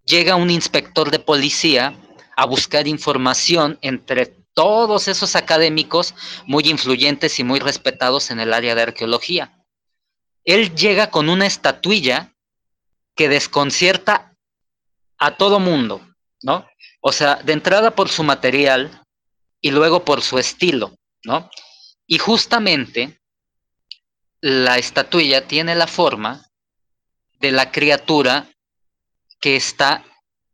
[0.06, 1.98] llega un inspector de policía
[2.36, 6.14] a buscar información entre todos esos académicos
[6.46, 9.64] muy influyentes y muy respetados en el área de arqueología.
[10.44, 12.32] Él llega con una estatuilla
[13.16, 14.36] que desconcierta
[15.18, 16.00] a todo mundo,
[16.44, 16.68] ¿no?
[17.00, 19.02] O sea, de entrada por su material
[19.60, 21.50] y luego por su estilo, ¿no?
[22.06, 23.18] Y justamente
[24.40, 26.46] la estatuilla tiene la forma
[27.40, 28.46] de la criatura
[29.40, 30.04] que está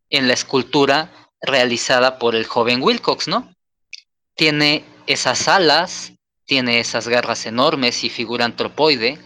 [0.09, 3.53] en la escultura realizada por el joven Wilcox, ¿no?
[4.35, 6.13] Tiene esas alas,
[6.45, 9.19] tiene esas garras enormes y figura antropoide,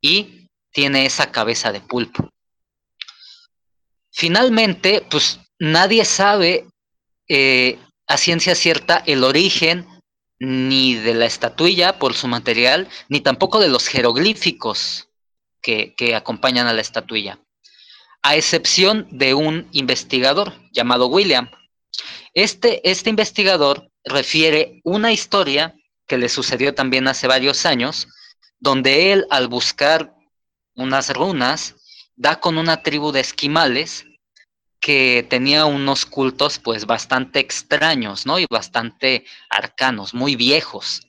[0.00, 2.28] y tiene esa cabeza de pulpo.
[4.10, 6.66] Finalmente, pues nadie sabe
[7.28, 9.86] eh, a ciencia cierta el origen
[10.38, 15.08] ni de la estatuilla por su material, ni tampoco de los jeroglíficos
[15.62, 17.38] que, acompañan a la estatuilla,
[18.22, 21.50] a excepción de un investigador llamado William.
[22.34, 25.74] Este, este investigador refiere una historia
[26.06, 28.08] que le sucedió también hace varios años,
[28.58, 30.12] donde él al buscar
[30.74, 31.76] unas runas
[32.16, 34.04] da con una tribu de esquimales
[34.84, 38.38] que tenía unos cultos pues bastante extraños, ¿no?
[38.38, 41.00] Y bastante arcanos, muy viejos.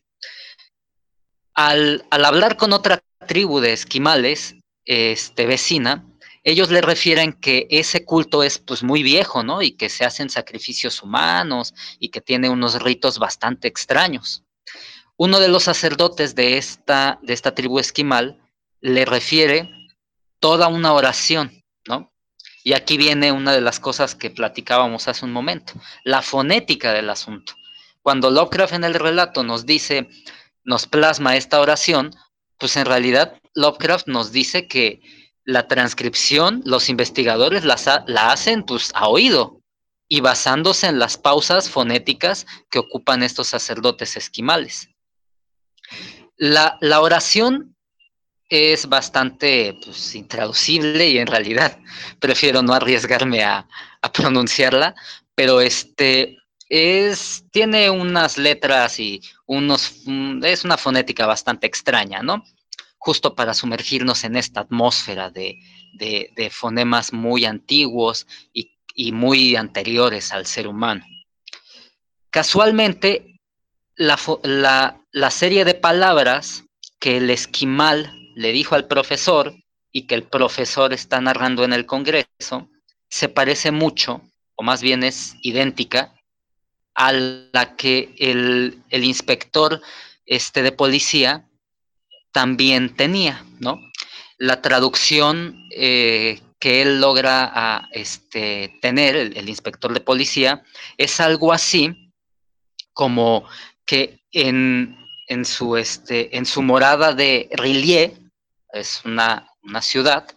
[1.54, 6.06] Al, hablar con otra tribu de esquimales, este, vecina,
[6.46, 9.62] ellos le refieren que ese culto es pues muy viejo, ¿no?
[9.62, 14.46] Y que se hacen sacrificios humanos y que tiene unos ritos bastante extraños.
[15.18, 18.40] Uno de los sacerdotes de esta, de esta tribu esquimal
[18.80, 19.70] le refiere
[20.40, 22.15] toda una oración, ¿no?
[22.66, 25.74] Y aquí viene una de las cosas que platicábamos hace un momento,
[26.04, 27.54] la fonética del asunto.
[28.02, 30.10] Cuando Lovecraft en el relato nos dice,
[30.64, 32.10] nos plasma esta oración,
[32.58, 35.00] pues en realidad Lovecraft nos dice que
[35.44, 37.76] la transcripción, los investigadores la,
[38.32, 39.62] hacen pues a oído
[40.08, 44.90] y basándose en las pausas fonéticas que ocupan estos sacerdotes esquimales.
[46.36, 47.75] La oración
[48.50, 51.80] es bastante pues, intraducible y en realidad
[52.20, 53.68] prefiero no arriesgarme a,
[54.14, 54.94] pronunciarla,
[55.34, 56.38] pero este
[56.70, 62.44] es, tiene unas letras y unos, mm, es una fonética bastante extraña, ¿no?
[63.06, 65.60] justo para sumergirnos en esta atmósfera de,
[66.50, 71.06] fonemas muy antiguos y, muy anteriores al ser humano.
[72.32, 73.40] Casualmente,
[73.96, 74.18] la,
[75.12, 76.64] la serie de palabras
[77.00, 79.56] que el esquimal le dijo al profesor
[79.92, 82.70] y que el profesor está narrando en el Congreso,
[83.10, 84.22] se parece mucho,
[84.56, 86.14] o más bien es idéntica,
[86.94, 89.82] a la que el, inspector
[90.26, 91.48] este, de policía
[92.32, 93.80] también tenía, ¿no?
[94.38, 100.64] La traducción eh, que él logra este, tener, el, inspector de policía,
[100.98, 102.12] es algo así
[102.92, 103.48] como
[103.86, 104.98] que en,
[105.44, 108.25] su, este, en su morada de Rillier,
[108.76, 109.48] es una,
[109.82, 110.28] ciudad,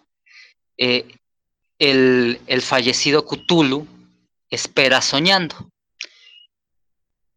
[0.77, 1.07] eh,
[1.79, 3.87] el, fallecido Cthulhu
[4.48, 5.70] espera soñando.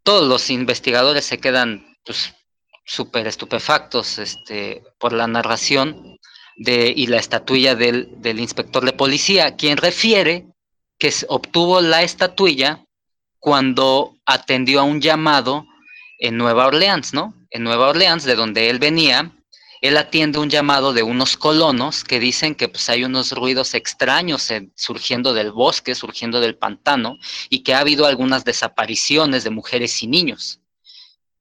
[0.04, 2.34] Todos los investigadores se quedan pues,
[2.86, 6.20] súper estupefactos este, por la narración
[6.56, 10.46] de, y la estatuilla del, del, inspector de policía, quien refiere
[11.00, 12.86] que obtuvo la estatuilla
[13.40, 15.66] cuando atendió a un llamado
[16.20, 17.34] en Nueva Orleans, ¿no?
[17.50, 19.32] En Nueva Orleans, de donde él venía,
[19.82, 24.48] él atiende un llamado de unos colonos que dicen que pues, hay unos ruidos extraños
[24.76, 27.18] surgiendo del bosque, surgiendo del pantano,
[27.50, 30.60] y que ha habido algunas desapariciones de mujeres y niños.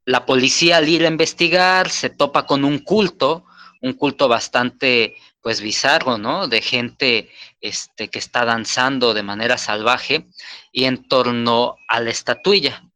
[0.07, 3.45] La policía al ir a investigar se topa con un culto,
[3.83, 6.49] un culto bastante pues bizarro, ¿no?
[6.49, 10.27] De gente este, que está danzando de manera salvaje
[10.73, 12.91] y en torno a la estatuilla,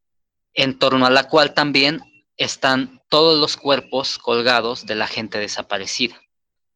[0.55, 2.01] en torno a la cual también
[2.37, 6.21] están todos los cuerpos colgados de la gente desaparecida.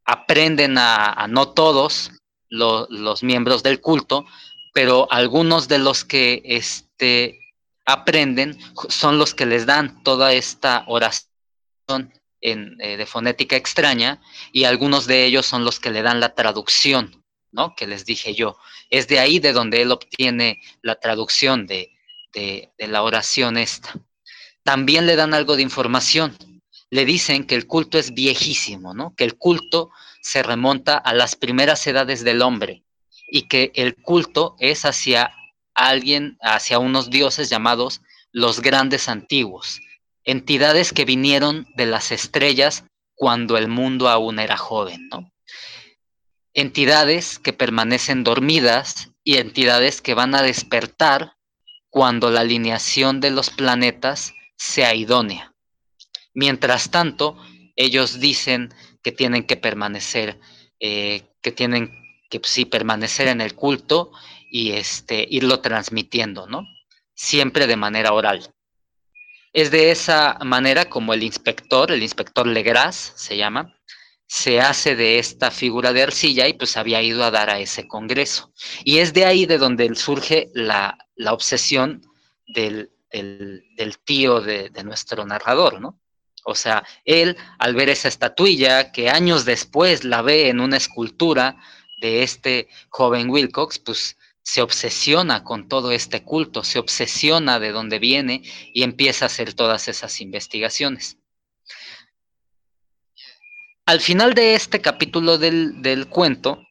[0.04, 2.12] Aprenden a, no todos
[2.48, 4.24] los miembros del culto,
[4.72, 7.38] pero algunos de los que este,
[7.84, 11.28] aprenden son los que les dan toda esta oración
[12.40, 14.20] en, eh, de fonética extraña
[14.52, 17.74] y algunos de ellos son los que le dan la traducción, ¿no?
[17.74, 18.56] Que les dije yo.
[18.90, 21.90] Es de ahí de donde él obtiene la traducción de,
[22.32, 23.94] de la oración esta
[24.68, 26.36] también le dan algo de información.
[26.90, 29.14] Le dicen que el culto es viejísimo, ¿no?
[29.16, 29.88] Que el culto
[30.20, 32.82] se remonta a las primeras edades del hombre
[33.30, 35.32] y que el culto es hacia
[35.72, 39.80] alguien, hacia unos dioses llamados los grandes antiguos,
[40.24, 45.32] entidades que vinieron de las estrellas cuando el mundo aún era joven, ¿no?
[46.52, 51.38] Entidades que permanecen dormidas y entidades que van a despertar
[51.88, 55.54] cuando la alineación de los planetas sea idónea.
[56.34, 57.36] Mientras tanto,
[57.76, 60.38] ellos dicen que tienen que permanecer,
[60.80, 64.10] eh, que tienen que sí permanecer en el culto
[64.50, 66.66] y este, irlo transmitiendo, ¿no?
[67.14, 68.52] Siempre de manera oral.
[69.52, 73.74] Es de esa manera como el inspector, el inspector Legras se llama,
[74.26, 77.88] se hace de esta figura de arcilla y pues había ido a dar a ese
[77.88, 78.52] congreso.
[78.84, 82.02] Y es de ahí de donde surge la, la obsesión
[82.46, 86.00] del, del, tío de, nuestro narrador, ¿no?
[86.44, 91.56] O sea, él al ver esa estatuilla que años después la ve en una escultura
[92.00, 97.98] de este joven Wilcox, pues se obsesiona con todo este culto, se obsesiona de dónde
[97.98, 98.42] viene
[98.72, 101.18] y empieza a hacer todas esas investigaciones.
[103.84, 106.62] Al final de este capítulo del, del cuento,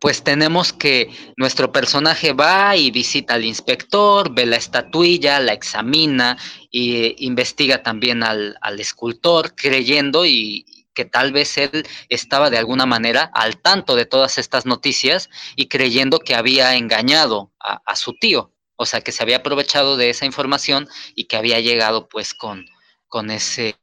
[0.00, 6.38] pues tenemos que nuestro personaje va y visita al inspector, ve la estatuilla, la examina
[6.72, 13.30] e investiga también al, escultor, creyendo y que tal vez él estaba de alguna manera
[13.34, 18.52] al tanto de todas estas noticias y creyendo que había engañado a, a su tío,
[18.76, 22.64] o sea, que se había aprovechado de esa información y que había llegado pues con,
[23.08, 23.76] con ese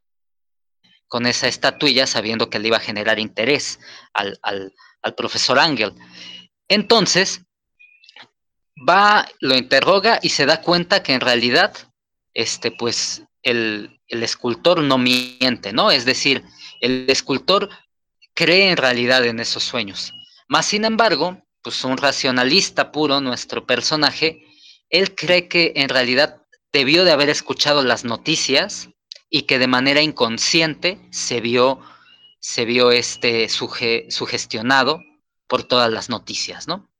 [1.06, 3.78] con esa estatuilla sabiendo que le iba a generar interés
[4.14, 4.72] al, al,
[5.02, 5.92] al profesor Ángel.
[6.68, 7.42] Entonces,
[8.88, 11.76] va, lo interroga y se da cuenta que en realidad,
[12.34, 15.90] este, pues, el, escultor no miente, ¿no?
[15.90, 16.44] Es decir,
[16.80, 17.70] el escultor
[18.34, 20.12] cree en realidad en esos sueños.
[20.48, 24.44] Más sin embargo, pues un racionalista puro, nuestro personaje,
[24.90, 26.42] él cree que en realidad
[26.72, 28.90] debió de haber escuchado las noticias
[29.30, 31.80] y que de manera inconsciente se vio
[32.42, 35.00] se vio este sugestionado
[35.46, 36.90] por todas las noticias, ¿no?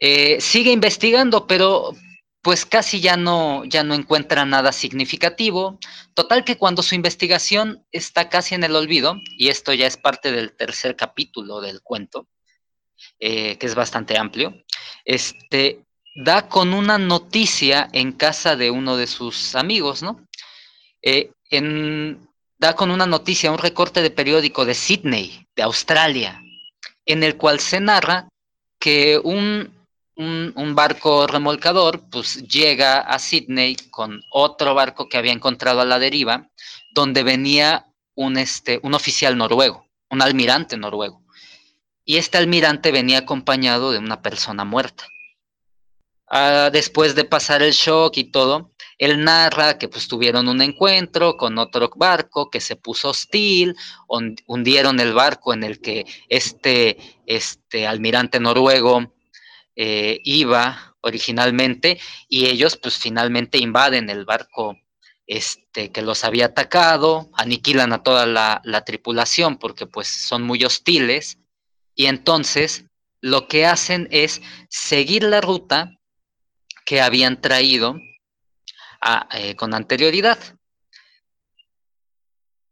[0.00, 1.92] Eh, sigue investigando, pero
[2.42, 5.78] pues casi ya no, ya no encuentra nada significativo.
[6.14, 10.32] Total que cuando su investigación está casi en el olvido, y esto ya es parte
[10.32, 12.26] del tercer capítulo del cuento,
[13.20, 14.64] eh, que es bastante amplio,
[15.04, 15.86] este,
[16.16, 20.26] da con una noticia en casa de uno de sus amigos, ¿no?
[21.00, 22.28] Eh, en,
[22.62, 26.40] da con una noticia, un recorte de periódico de Sydney, de Australia,
[27.04, 28.28] en el cual se narra
[28.78, 29.74] que un,
[30.14, 35.98] un, barco remolcador pues llega a Sydney con otro barco que había encontrado a la
[35.98, 36.50] deriva,
[36.92, 41.20] donde venía un, este, un oficial noruego, un almirante noruego.
[42.04, 45.04] Y este almirante venía acompañado de una persona muerta.
[46.28, 48.70] Ah, después de pasar el shock y todo,
[49.02, 53.74] él narra que pues tuvieron un encuentro con otro barco que se puso hostil,
[54.46, 59.12] hundieron el barco en el que este, este almirante noruego
[59.74, 61.98] eh, iba originalmente
[62.28, 64.78] y ellos pues finalmente invaden el barco
[65.26, 70.62] este, que los había atacado, aniquilan a toda la, la tripulación porque pues son muy
[70.62, 71.38] hostiles.
[71.96, 72.84] Y entonces
[73.20, 75.90] lo que hacen es seguir la ruta
[76.84, 77.96] que habían traído
[79.32, 80.38] eh, con anterioridad.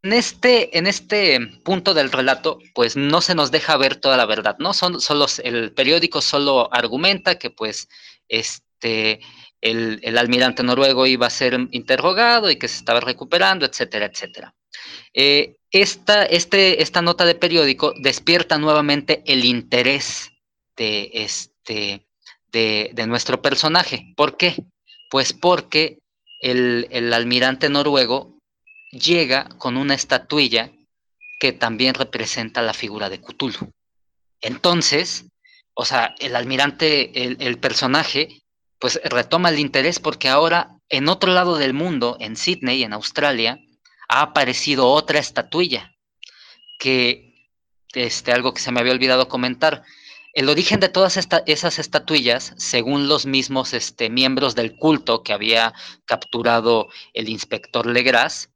[0.03, 4.25] En este, en este punto del relato, pues no se nos deja ver toda la
[4.25, 4.73] verdad, ¿no?
[4.73, 7.89] Son, solo, el periódico solo argumenta que pues
[8.29, 9.21] este,
[9.61, 14.55] el, almirante noruego iba a ser interrogado y que se estaba recuperando, etcétera, etcétera.
[15.13, 20.31] Eh, esta, este, esta nota de periódico despierta nuevamente el interés
[20.77, 22.07] de, este,
[22.51, 24.15] de, de nuestro personaje.
[24.17, 24.55] ¿Por qué?
[25.11, 26.00] Pues porque
[26.41, 28.39] el, almirante noruego
[28.91, 30.73] llega con una estatuilla
[31.39, 33.73] que también representa la figura de Cthulhu.
[34.41, 35.27] Entonces,
[35.75, 38.43] o sea, el almirante, el, el, personaje,
[38.79, 43.59] pues retoma el interés porque ahora en otro lado del mundo, en Sydney, en Australia,
[44.09, 45.95] ha aparecido otra estatuilla,
[46.81, 47.49] que,
[47.95, 49.85] este, algo que se me había olvidado comentar,
[50.33, 55.75] el origen de todas esas estatuillas, según los mismos este, miembros del culto que había
[56.05, 58.51] capturado el inspector Legras,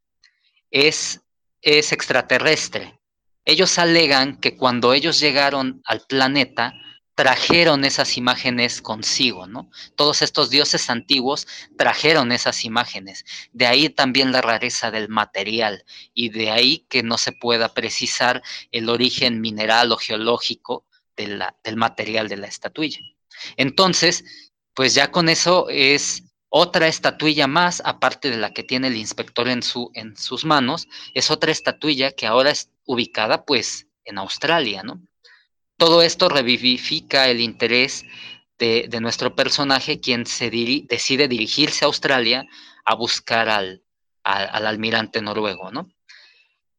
[0.70, 1.20] es,
[1.62, 3.00] es extraterrestre.
[3.44, 6.74] Ellos alegan que cuando ellos llegaron al planeta,
[7.14, 9.70] trajeron esas imágenes consigo, ¿no?
[9.96, 11.46] Todos estos dioses antiguos
[11.76, 13.24] trajeron esas imágenes.
[13.52, 18.42] De ahí también la rareza del material y de ahí que no se pueda precisar
[18.72, 20.84] el origen mineral o geológico
[21.16, 23.00] del material de la estatuilla.
[23.56, 24.24] Entonces,
[24.74, 29.48] pues ya con eso es otra estatuilla más, aparte de la que tiene el inspector
[29.48, 34.82] en, su, en sus manos, es otra estatuilla que ahora es ubicada pues en Australia,
[34.82, 35.02] ¿no?
[35.76, 38.04] Todo esto revivifica el interés
[38.58, 40.48] de, nuestro personaje, quien se
[40.88, 42.46] decide dirigirse a Australia
[42.84, 43.82] a buscar al,
[44.22, 45.90] al almirante noruego, ¿no?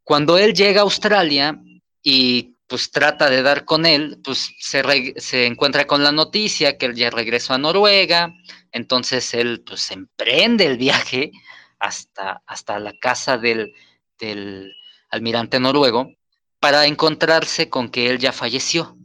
[0.03, 1.59] Cuando él llega a Australia
[2.01, 6.95] y pues trata de dar con él, pues se, encuentra con la noticia que él
[6.95, 8.33] ya regresó a Noruega,
[8.71, 11.31] entonces él pues emprende el viaje
[11.79, 13.73] hasta, hasta la casa del,
[14.17, 14.73] del
[15.09, 16.11] almirante noruego
[16.59, 18.97] para encontrarse con que él ya falleció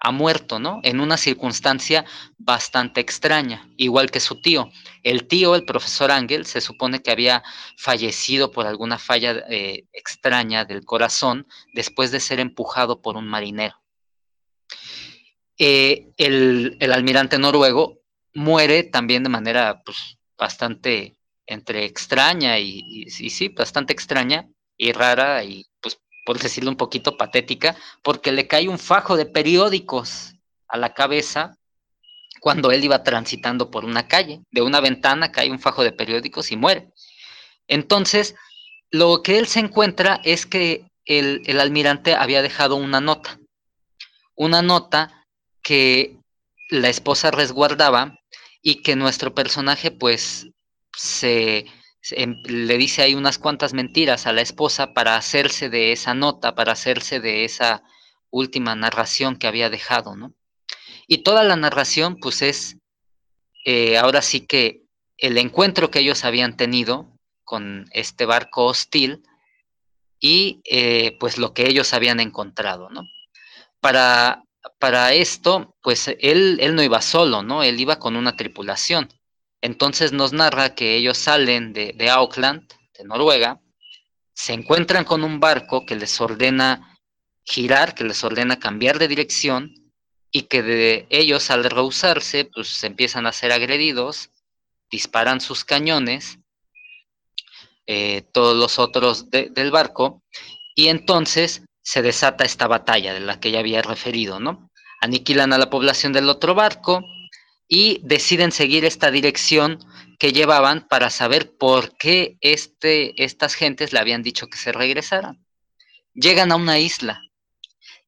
[0.00, 0.80] ha muerto, ¿no?
[0.82, 2.04] En una circunstancia
[2.38, 4.70] bastante extraña, igual que su tío.
[5.02, 7.42] El tío, el profesor Ángel, se supone que había
[7.76, 13.76] fallecido por alguna falla eh, extraña del corazón después de ser empujado por un marinero.
[15.58, 18.00] Eh, el, almirante noruego
[18.32, 24.48] muere también de manera pues, bastante entre extraña y, y sí, bastante extraña
[24.78, 29.26] y rara y pues por decirlo un poquito patética, porque le cae un fajo de
[29.26, 30.34] periódicos
[30.68, 31.56] a la cabeza
[32.40, 34.40] cuando él iba transitando por una calle.
[34.50, 36.90] De una ventana cae un fajo de periódicos y muere.
[37.68, 38.34] Entonces,
[38.90, 43.38] lo que él se encuentra es que el, el almirante había dejado una nota.
[44.34, 45.26] Una nota
[45.62, 46.16] que
[46.70, 48.18] la esposa resguardaba
[48.62, 50.46] y que nuestro personaje pues
[50.96, 51.66] se,
[52.16, 56.72] le dice ahí unas cuantas mentiras a la esposa para hacerse de esa nota, para
[56.72, 57.82] hacerse de esa
[58.30, 60.34] última narración que había dejado, ¿no?
[61.06, 62.78] Y toda la narración, pues es
[63.64, 64.84] eh, ahora sí que
[65.18, 67.12] el encuentro que ellos habían tenido
[67.44, 69.22] con este barco hostil
[70.18, 73.02] y eh, pues lo que ellos habían encontrado, ¿no?
[73.80, 74.44] Para,
[74.78, 77.62] para esto, pues él, él no iba solo, ¿no?
[77.62, 79.08] Él iba con una tripulación.
[79.62, 83.60] Entonces nos narra que ellos salen de, Auckland, de Noruega,
[84.32, 86.98] se encuentran con un barco que les ordena
[87.44, 89.74] girar, que les ordena cambiar de dirección
[90.30, 94.30] y que de ellos al rehusarse, pues empiezan a ser agredidos,
[94.90, 96.38] disparan sus cañones,
[97.86, 100.22] eh, todos los otros del barco,
[100.74, 104.70] y entonces se desata esta batalla de la que ya había referido, ¿no?
[105.00, 107.04] Aniquilan a la población del otro barco,
[107.72, 109.78] y deciden seguir esta dirección
[110.18, 115.46] que llevaban para saber por qué este, estas gentes le habían dicho que se regresaran.
[116.12, 117.22] Llegan a una isla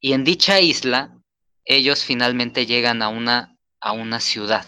[0.00, 1.16] y en dicha isla
[1.64, 4.66] ellos finalmente llegan a una, a una ciudad,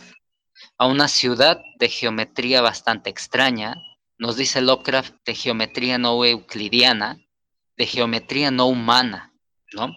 [0.78, 3.74] a una ciudad de geometría bastante extraña,
[4.16, 7.18] nos dice Lovecraft, de geometría no euclidiana,
[7.76, 9.34] de geometría no humana,
[9.72, 9.92] ¿no?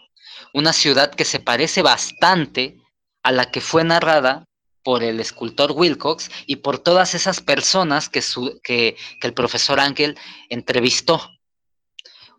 [0.56, 2.78] Una ciudad que se parece bastante
[3.22, 4.47] a la que fue narrada
[4.88, 10.17] por el escultor Wilcox y por todas esas personas que, el profesor Ángel
[10.47, 11.29] entrevistó.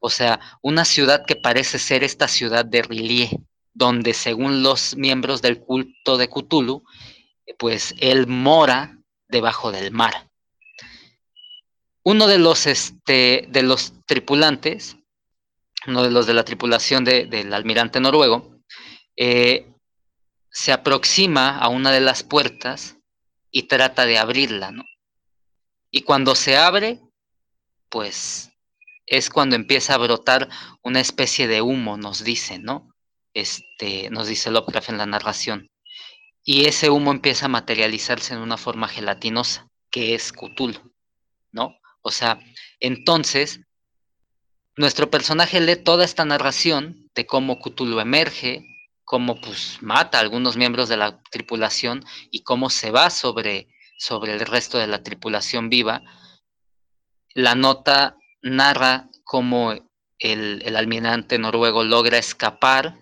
[0.01, 3.29] O sea, una ciudad que parece ser esta ciudad de Rillier,
[3.75, 6.85] donde según los miembros del culto de Cthulhu,
[7.59, 8.97] pues él mora
[9.29, 10.31] debajo del mar.
[12.03, 14.97] Uno de los, este, de los tripulantes,
[15.87, 18.59] uno de los de la tripulación del almirante noruego,
[19.19, 19.67] eh,
[20.59, 22.97] se aproxima a una de las puertas
[23.53, 24.83] y trata de abrirla, ¿no?
[25.93, 27.01] Y cuando se abre,
[27.89, 28.51] pues
[29.07, 30.49] es cuando empieza a brotar
[30.83, 32.93] una especie de humo, nos dice, ¿no?
[33.35, 35.71] Este, nos dice Lovecraft en la narración.
[36.43, 40.93] Y ese humo empieza a materializarse en una forma gelatinosa, que es Cthulhu,
[41.53, 41.79] ¿no?
[42.03, 42.41] O sea,
[42.81, 43.61] entonces,
[44.77, 48.68] nuestro personaje lee toda esta narración de cómo Cthulhu emerge,
[49.09, 54.35] cómo pues mata a algunos miembros de la tripulación y cómo se va sobre, sobre
[54.35, 56.03] el resto de la tripulación viva.
[57.33, 59.73] La nota narra cómo
[60.19, 62.99] el, el almirante noruego logra escapar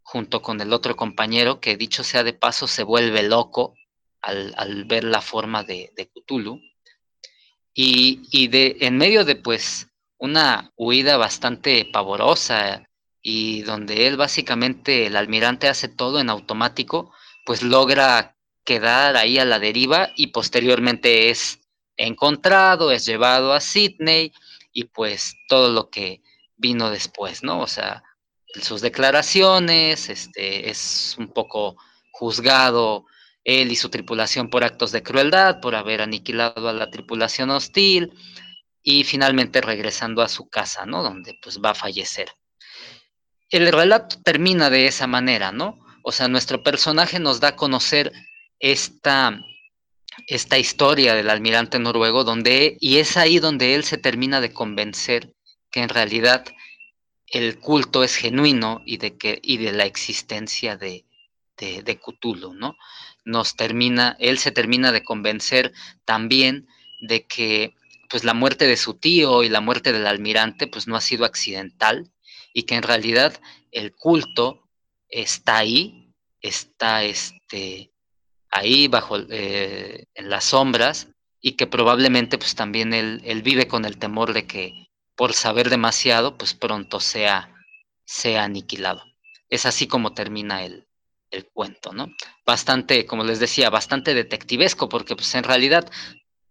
[0.00, 3.74] junto con el otro compañero, que dicho sea de paso, se vuelve loco
[4.22, 6.58] al, ver la forma de, de Cthulhu.
[7.74, 12.87] Y, y, de, en medio de pues una huida bastante pavorosa
[13.22, 17.12] y donde él básicamente, el almirante hace todo en automático,
[17.44, 21.60] pues logra quedar ahí a la deriva y posteriormente es
[21.96, 24.32] encontrado, es llevado a Sydney
[24.72, 26.22] y pues todo lo que
[26.56, 27.60] vino después, ¿no?
[27.60, 28.02] O sea,
[28.62, 31.76] sus declaraciones, este, es un poco
[32.12, 33.06] juzgado
[33.44, 38.12] él y su tripulación por actos de crueldad, por haber aniquilado a la tripulación hostil
[38.82, 41.02] y finalmente regresando a su casa, ¿no?
[41.02, 42.28] Donde pues va a fallecer
[43.50, 45.78] el relato termina de esa manera, ¿no?
[46.02, 48.12] O sea, nuestro personaje nos da a conocer
[48.60, 49.40] esta,
[50.26, 55.34] esta historia del almirante noruego, donde, y es ahí donde él se termina de convencer
[55.70, 56.44] que en realidad
[57.26, 61.04] el culto es genuino y de, que, y de la existencia de,
[61.56, 62.76] de, de Cthulhu, ¿no?
[63.24, 65.72] Nos termina, él se termina de convencer
[66.04, 66.66] también
[67.00, 67.74] de que
[68.08, 71.26] pues la muerte de su tío y la muerte del almirante pues no ha sido
[71.26, 72.10] accidental,
[72.52, 73.40] y que en realidad
[73.70, 74.68] el culto
[75.08, 77.92] está ahí, está este,
[78.50, 81.08] ahí bajo eh, en las sombras
[81.40, 86.36] y que probablemente pues también él, vive con el temor de que por saber demasiado
[86.36, 87.54] pues pronto sea,
[88.04, 89.02] sea aniquilado.
[89.48, 90.86] Es así como termina el,
[91.30, 92.08] el cuento, ¿no?
[92.44, 95.90] Bastante, como les decía, bastante detectivesco porque pues en realidad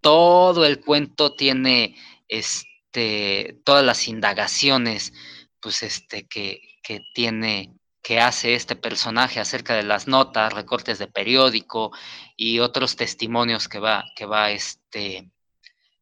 [0.01, 1.95] todo el cuento tiene
[2.27, 5.13] este, todas las indagaciones
[5.61, 11.07] pues este, que, que tiene, que hace este personaje acerca de las notas, recortes de
[11.07, 11.91] periódico
[12.35, 15.31] y otros testimonios que va, que va este,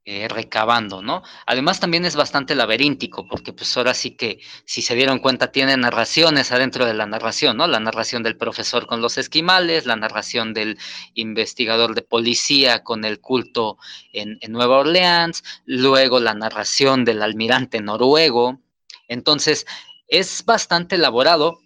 [0.08, 1.24] eh, recabando, ¿no?
[1.47, 5.76] Además también es bastante laberíntico, porque pues ahora sí que, si se dieron cuenta, tiene
[5.78, 7.66] narraciones adentro de la narración, ¿no?
[7.66, 10.78] La narración del profesor con los esquimales, la narración del
[11.16, 13.80] investigador de policía con el culto
[14.14, 18.60] en, en Nueva Orleans, luego la narración del almirante noruego,
[19.08, 19.66] entonces,
[20.08, 21.60] es bastante elaborado,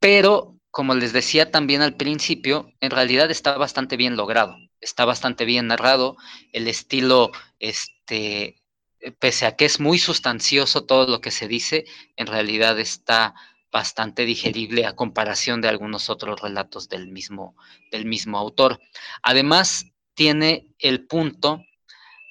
[0.00, 5.44] pero como les decía también al principio, en realidad está bastante bien logrado, está bastante
[5.44, 6.16] bien narrado,
[6.52, 8.60] el estilo, este,
[9.18, 11.84] pese a que es muy sustancioso todo lo que se dice,
[12.16, 13.34] en realidad está
[13.70, 17.56] bastante digerible a comparación de algunos otros relatos del mismo,
[17.90, 18.80] del mismo autor.
[19.22, 21.64] Además, tiene el punto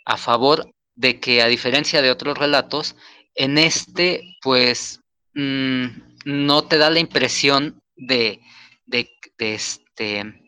[0.06, 2.96] a favor de que, a diferencia de otros relatos,
[3.36, 5.02] en este, pues,
[5.34, 5.86] mm,
[6.26, 8.42] no te da la impresión de,
[8.86, 9.10] de,
[9.40, 10.42] este,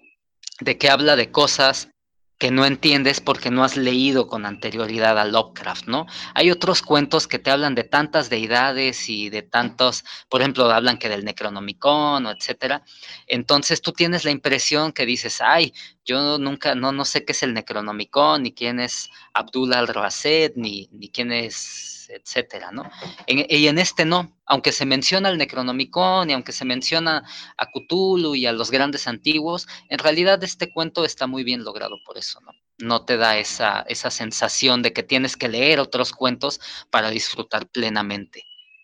[0.59, 1.89] de que habla de cosas
[2.37, 6.05] que no entiendes porque no has leído con anterioridad a Lovecraft, ¿no?
[6.33, 10.97] Hay otros cuentos que te hablan de tantas deidades y de tantos, por ejemplo, hablan
[10.97, 12.83] que del Necronomicon o etcétera.
[13.27, 15.73] Entonces tú tienes la impresión que dices, ay,
[16.03, 20.89] yo nunca, no, no sé qué es el Necronomicon, ni quién es Abdullah al-Rasid, ni,
[20.91, 22.89] ni quién es, etcétera, ¿no?
[23.27, 27.23] y en este no, aunque se menciona el Necronomicon y aunque se menciona
[27.57, 31.97] a Cthulhu y a los grandes antiguos, en realidad este cuento está muy bien logrado
[32.05, 32.51] por eso, ¿no?
[32.77, 37.67] no te da esa, esa sensación de que tienes que leer otros cuentos para disfrutar
[37.67, 38.43] plenamente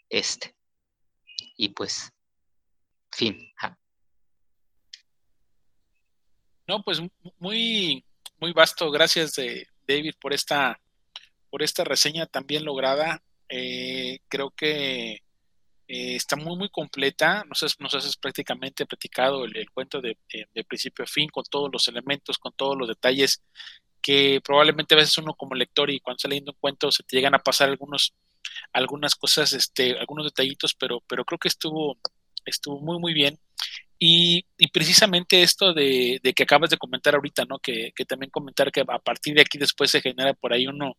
[0.10, 0.56] este.
[1.58, 2.12] Y pues,
[3.12, 3.52] fin.
[6.68, 7.02] No, pues
[7.40, 8.06] muy,
[8.40, 8.90] muy vasto.
[8.92, 10.80] Gracias, de, David, por esta,
[11.52, 13.22] por esta reseña tan bien lograda.
[13.50, 17.44] Eh, creo que eh, está muy, muy completa.
[17.48, 20.18] Nos, has, nos has prácticamente platicado el, cuento de,
[20.54, 23.44] de, principio a fin, con todos los elementos, con todos los detalles
[24.02, 27.16] que probablemente a veces uno como lector y cuando está leyendo un cuento se te
[27.16, 28.16] llegan a pasar algunos,
[28.74, 32.00] algunas cosas, este, algunos detallitos, pero, pero creo que estuvo,
[32.46, 33.40] estuvo muy, muy bien.
[34.04, 37.60] Y, precisamente esto de, que acabas de comentar ahorita, ¿no?
[37.60, 40.98] Que, también comentar que a partir de aquí después se genera por ahí uno,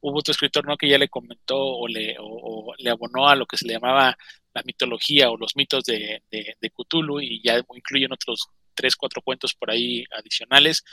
[0.00, 0.76] hubo otro escritor, ¿no?
[0.76, 4.16] Que ya le comentó o le, o, le abonó a lo que se le llamaba
[4.54, 9.54] la mitología o los mitos de, de, Cthulhu y ya incluyen otros tres, cuatro cuentos
[9.54, 10.84] por ahí adicionales,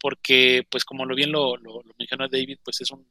[0.00, 1.56] porque pues como lo bien lo,
[1.98, 3.06] mencionó David, pues es un,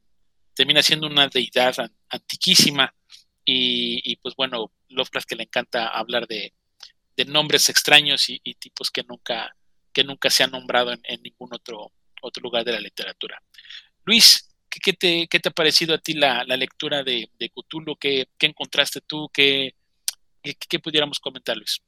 [0.54, 1.76] termina siendo una deidad
[2.10, 2.94] antiquísima
[3.44, 6.54] y, pues bueno, Lovecraft que le encanta hablar de,
[7.18, 9.56] de nombres extraños y, tipos que nunca,
[9.92, 11.92] que nunca se han nombrado en, ningún otro,
[12.22, 13.42] otro lugar de la literatura.
[14.06, 17.96] Luis, ¿qué, te, ha parecido a ti la, lectura de, de Cthulhu?
[17.98, 19.30] ¿Qué, encontraste tú?
[19.34, 19.76] ¿Qué,
[20.42, 21.82] ¿Qué, pudiéramos comentar, Luis?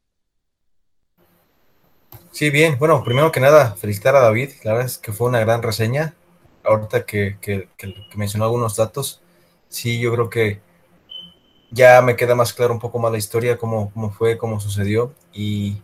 [2.31, 2.77] Sí, bien.
[2.77, 4.49] Bueno, primero que nada, felicitar a David.
[4.63, 6.15] La verdad es que fue una gran reseña.
[6.63, 7.67] Ahorita que, que
[8.15, 9.21] mencionó algunos datos,
[9.69, 10.61] sí, yo creo que
[11.73, 15.13] ya me queda más claro un poco más la historia, cómo, fue, cómo sucedió.
[15.34, 15.77] Y,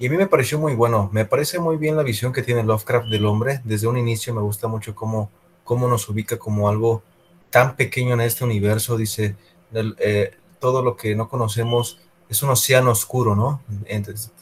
[0.00, 1.10] a mí me pareció muy bueno.
[1.12, 3.60] Me parece muy bien la visión que tiene Lovecraft del hombre.
[3.64, 5.30] Desde un inicio me gusta mucho cómo,
[5.72, 7.02] cómo nos ubica como algo
[7.48, 8.98] tan pequeño en este universo.
[8.98, 9.36] Dice,
[9.72, 11.98] eh, todo lo que no conocemos
[12.28, 13.62] es un océano oscuro, ¿no?
[13.86, 14.32] Entonces,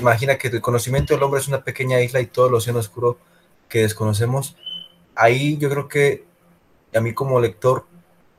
[0.00, 3.18] imagina que el conocimiento del hombre es una pequeña isla y todo el océano oscuro
[3.68, 4.56] que desconocemos.
[5.14, 6.24] Ahí yo creo que
[6.92, 7.84] a mí como lector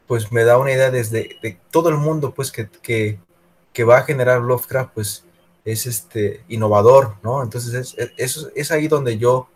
[0.06, 3.20] pues me da una idea desde de todo el mundo, pues que, que,
[3.72, 5.24] que, va a generar Lovecraft, pues
[5.64, 7.42] es este innovador, ¿no?
[7.42, 9.48] Entonces es, es, es ahí donde yo,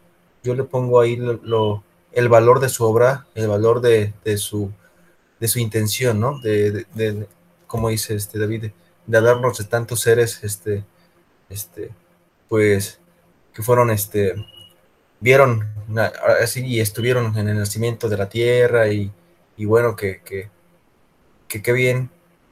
[0.43, 4.71] yo le pongo ahí lo, el valor de su obra, el valor de, de su,
[5.39, 6.39] de su intención, ¿no?
[6.39, 7.27] De, de,
[7.67, 8.71] como dice este David,
[9.05, 10.83] de hablarnos de tantos seres, este,
[11.49, 11.91] este,
[12.47, 12.99] pues,
[13.53, 14.35] que fueron, este,
[15.19, 15.67] vieron
[16.41, 19.11] así y estuvieron en el nacimiento de la tierra y,
[19.57, 20.49] y bueno, que, que,
[21.47, 22.09] que, bien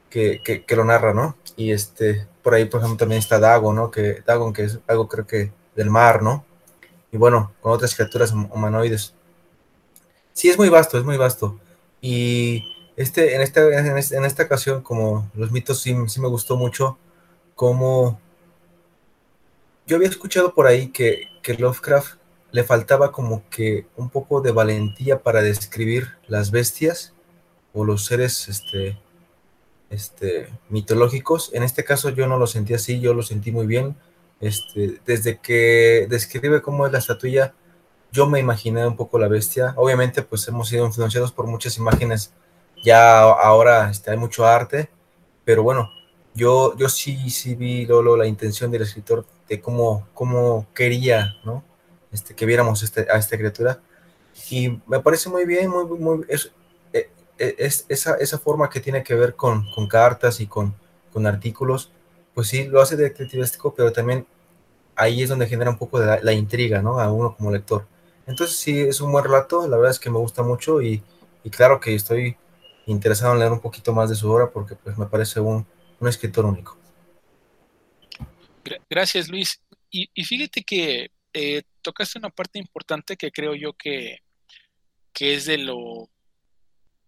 [0.09, 1.37] que, que, lo narra, ¿no?
[1.55, 3.91] Y este, por ahí, por ejemplo, también está Dago, ¿no?
[3.91, 6.45] Que Dagon, que es algo creo que del mar, ¿no?
[7.12, 9.14] Y bueno, con otras criaturas humanoides.
[10.34, 11.60] Sí, es muy vasto, es muy vasto.
[12.01, 12.64] Y
[12.95, 16.97] este, en, esta, en, esta ocasión, como los mitos sí, sí me gustó mucho,
[17.55, 18.20] como
[19.88, 22.20] yo había escuchado por ahí que, que Lovecraft
[22.51, 27.14] le faltaba como que un poco de valentía para describir las bestias
[27.74, 28.97] o los seres este,
[29.89, 31.51] este, mitológicos.
[31.53, 33.95] En este caso yo no lo sentí así, yo lo sentí muy bien.
[34.41, 37.53] Este, desde que describe cómo es la estatuilla,
[38.11, 39.73] yo me imaginé un poco la bestia.
[39.77, 42.33] Obviamente pues hemos sido influenciados por muchas imágenes,
[42.83, 44.89] ya ahora este, hay mucho arte,
[45.45, 45.89] pero bueno,
[46.33, 51.63] yo, yo sí, sí vi Lolo la intención del escritor de cómo, cómo quería, ¿no?
[52.11, 53.79] este, que viéramos este, a esta criatura.
[54.49, 56.51] Y me parece muy bien, muy, muy, es,
[56.93, 60.73] eh, eh, es, esa, esa, forma que tiene que ver con, con cartas y con,
[61.11, 61.91] con, artículos,
[62.34, 64.25] pues sí, lo hace detectivístico, pero también
[64.95, 66.99] ahí es donde genera un poco de la, intriga, ¿no?
[66.99, 67.88] A uno como lector.
[68.27, 71.01] Entonces sí, es un buen relato, la verdad es que me gusta mucho y,
[71.51, 72.38] claro que estoy
[72.86, 75.65] interesado en leer un poquito más de su obra porque pues me parece un,
[75.99, 76.77] un escritor único.
[78.89, 79.59] Gracias Luis.
[79.91, 84.19] Y, fíjate que eh, tocaste una parte importante que creo yo que,
[85.13, 86.09] que es de lo,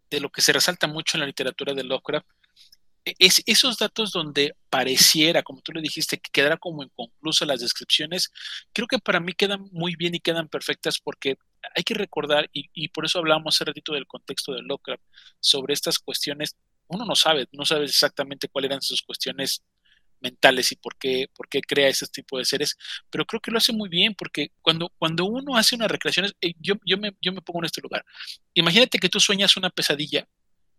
[0.10, 2.28] de lo que se resalta mucho en la literatura de Lovecraft,
[3.06, 8.32] es esos datos donde pareciera, como tú le dijiste, que quedara como inconcluso las descripciones,
[8.74, 11.38] creo que para mí quedan muy bien y quedan perfectas porque
[11.76, 15.04] hay que recordar, y, y por eso hablábamos hace ratito del contexto de Lovecraft,
[15.40, 16.56] sobre estas cuestiones,
[16.88, 19.64] uno no sabe, no sabe exactamente cuáles eran sus cuestiones
[20.22, 22.78] mentales y por qué, por qué crea ese tipo de seres,
[23.10, 26.54] pero creo que lo hace muy bien porque cuando, cuando uno hace una recreación, eh,
[26.60, 28.06] yo, yo, me, yo me pongo en este lugar,
[28.54, 30.28] imagínate que tú sueñas una pesadilla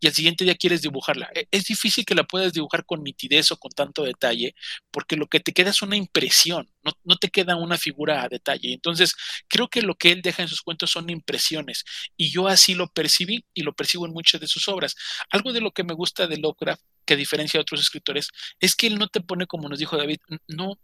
[0.02, 1.30] y al siguiente día quieres dibujarla.
[1.32, 4.56] E, es difícil que la puedas dibujar con nitidez o con tanto detalle,
[4.90, 8.28] porque lo que te queda es una impresión, no, no, te queda una figura a
[8.28, 8.72] detalle.
[8.72, 9.14] Entonces,
[9.48, 11.84] creo que lo que él deja en sus cuentos son impresiones,
[12.16, 14.96] y yo así lo percibí y lo percibo en muchas de sus obras.
[15.30, 18.28] Algo de lo que me gusta de Lovecraft, que diferencia de otros escritores,
[18.58, 20.80] es que él no te pone, como nos dijo David, no,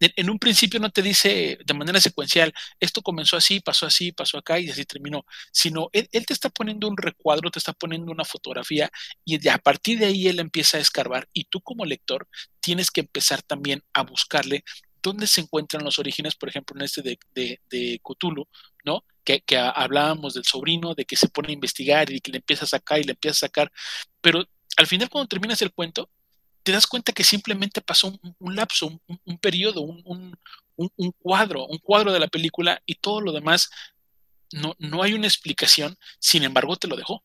[0.00, 4.38] en, un principio no te dice de manera secuencial, esto comenzó así, pasó así, pasó
[4.38, 8.24] acá y así terminó, sino él, te está poniendo un recuadro, te está poniendo una
[8.24, 8.90] fotografía
[9.24, 12.28] y a partir de ahí él empieza a escarbar y tú como lector
[12.60, 14.64] tienes que empezar también a buscarle
[15.02, 18.48] dónde se encuentran los orígenes, por ejemplo, en este de, de, Cthulhu,
[18.86, 19.04] ¿no?
[19.22, 22.64] Que, que, hablábamos del sobrino, de que se pone a investigar y que le empieza
[22.64, 23.70] a sacar y le empieza a sacar,
[24.22, 26.10] pero al final cuando terminas el cuento,
[26.64, 30.36] te das cuenta que simplemente pasó un, lapso, un, periodo, un,
[31.18, 33.70] cuadro, un cuadro de la película y todo lo demás
[34.50, 37.22] no, no hay una explicación, sin embargo te lo dejó.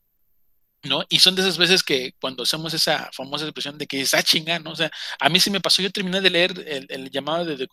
[0.83, 1.03] ¿no?
[1.09, 4.23] Y son de esas veces que cuando hacemos esa famosa expresión de que es ah,
[4.23, 4.71] chinga, ¿no?
[4.71, 6.53] O sea, a mí sí me pasó, yo terminé de leer
[6.89, 7.67] el, llamado de, de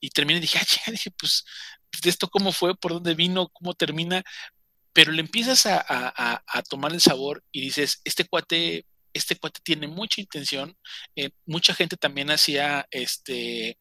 [0.00, 1.44] y terminé y dije, ah, chinga, dije, pues,
[2.02, 4.22] de esto cómo fue, por dónde vino, cómo termina,
[4.92, 5.82] pero le empiezas a,
[6.46, 10.76] a tomar el sabor y dices, este cuate este cuate tiene mucha intención.
[11.16, 13.78] Eh, mucha gente también hacía este,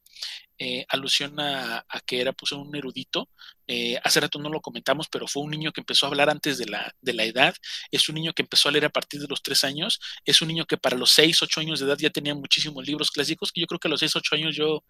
[0.58, 3.30] eh, alusión a, que era pues, un erudito.
[3.68, 6.58] Eh, hace rato no lo comentamos, pero fue un niño que empezó a hablar antes
[6.58, 7.56] de la, de la edad.
[7.92, 10.00] Es un niño que empezó a leer a partir de los tres años.
[10.24, 13.12] Es un niño que para los seis, ocho años de edad ya tenía muchísimos libros
[13.12, 14.84] clásicos, que yo creo que a los seis, ocho años yo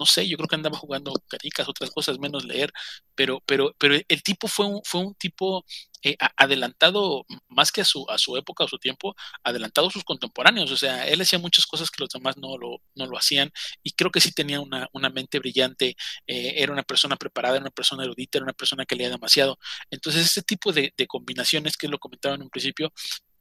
[0.00, 2.72] no sé, yo creo que andaba jugando caricas, otras cosas, menos leer,
[3.14, 5.64] pero, pero, pero el tipo fue un, fue un tipo
[6.02, 10.04] eh, adelantado, más que a su, a su época, a su tiempo, adelantado a sus
[10.04, 13.52] contemporáneos, o sea, él hacía muchas cosas que los demás no lo, no lo hacían,
[13.82, 15.96] y creo que sí tenía una, una mente brillante,
[16.26, 19.58] eh, era una persona preparada, era una persona erudita, era una persona que leía demasiado.
[19.90, 22.92] Entonces, este tipo de, de combinaciones que lo comentaba en un principio,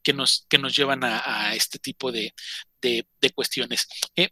[0.03, 2.33] que nos, que nos llevan a, este tipo de,
[2.81, 3.87] de, de cuestiones.
[4.15, 4.29] Eh,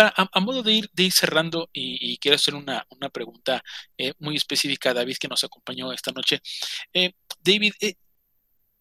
[0.00, 3.62] a, modo de ir, cerrando, y, quiero hacer una, pregunta
[3.96, 6.40] eh, muy específica a David que nos acompañó esta noche.
[6.92, 7.94] Eh, David, eh,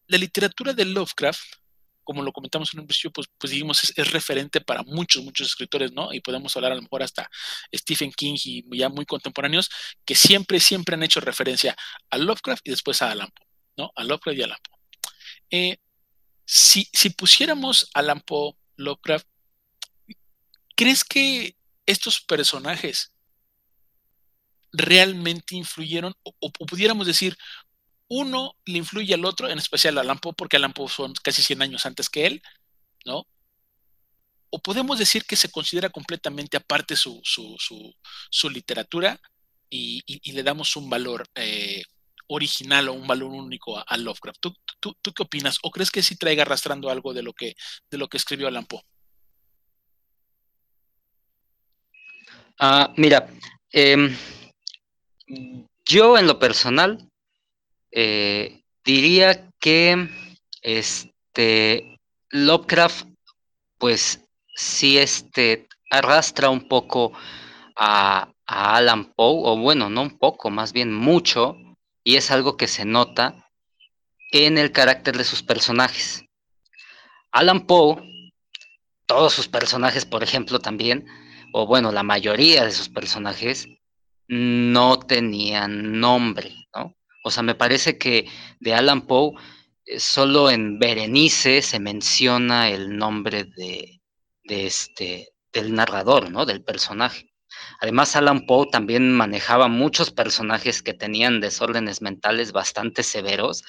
[0.07, 1.41] la literatura de Lovecraft,
[2.03, 3.53] como lo comentamos en un principio, pues, pues
[3.95, 6.13] es, referente para muchos, muchos escritores, ¿no?
[6.13, 7.29] Y podemos hablar a lo mejor hasta
[7.73, 9.69] Stephen King y ya muy contemporáneos,
[10.05, 11.75] que siempre, siempre han hecho referencia
[12.09, 13.47] a Lovecraft y después a Alan Poe,
[13.77, 13.91] ¿no?
[13.95, 15.79] A Lovecraft y a Alan Poe.
[16.45, 19.27] si, si pusiéramos Alan Poe, Lovecraft,
[20.75, 21.55] ¿Crees que
[21.85, 23.13] estos personajes
[24.71, 27.37] realmente influyeron o, pudiéramos decir
[28.07, 31.85] uno le influye al otro, en especial a Lampo, porque Lampo son casi 100 años
[31.85, 32.43] antes que él,
[33.05, 33.25] ¿no?
[34.49, 39.19] O podemos decir que se considera completamente aparte su, su, literatura
[39.69, 41.83] y, le damos un valor eh,
[42.27, 44.39] original o un valor único a, Lovecraft.
[44.39, 45.57] ¿Tú, ¿Tú, qué opinas?
[45.63, 47.55] ¿O crees que sí traiga arrastrando algo de lo que,
[47.89, 48.83] de lo que escribió Lampo?
[52.59, 53.27] Ah, mira,
[53.71, 54.15] em,
[55.85, 57.09] yo en lo personal
[57.91, 60.07] eh, diría que
[60.61, 61.99] este
[62.29, 63.07] Lovecraft,
[63.77, 64.21] pues
[64.55, 67.13] sí, este arrastra un poco
[67.75, 71.55] a, a Alan Poe, o bueno, no un poco, más bien mucho,
[72.03, 73.49] y es algo que se nota
[74.31, 76.23] en el carácter de sus personajes.
[77.31, 78.01] Alan Poe,
[79.05, 81.07] todos sus personajes, por ejemplo, también,
[81.53, 83.67] o bueno, la mayoría de sus personajes
[84.27, 86.95] no tenían nombre, ¿no?
[87.23, 88.27] O sea, me parece que
[88.59, 89.33] de Alan Poe
[89.85, 94.01] eh, solo en Berenice se menciona el nombre de,
[94.43, 96.45] este, del narrador, ¿no?
[96.45, 97.31] Del personaje.
[97.79, 103.63] Además, Alan Poe también manejaba muchos personajes que tenían desórdenes mentales bastante severos,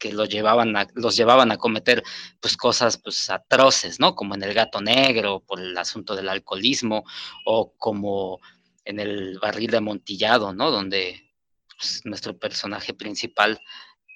[0.00, 2.02] que los llevaban a, los llevaban a cometer
[2.40, 4.16] pues, cosas pues, atroces, ¿no?
[4.16, 7.04] Como en El Gato Negro, por el asunto del alcoholismo,
[7.44, 8.40] o como
[8.84, 10.70] en el barril de amontillado, ¿no?
[10.72, 11.30] Donde
[11.78, 13.60] pues, nuestro personaje principal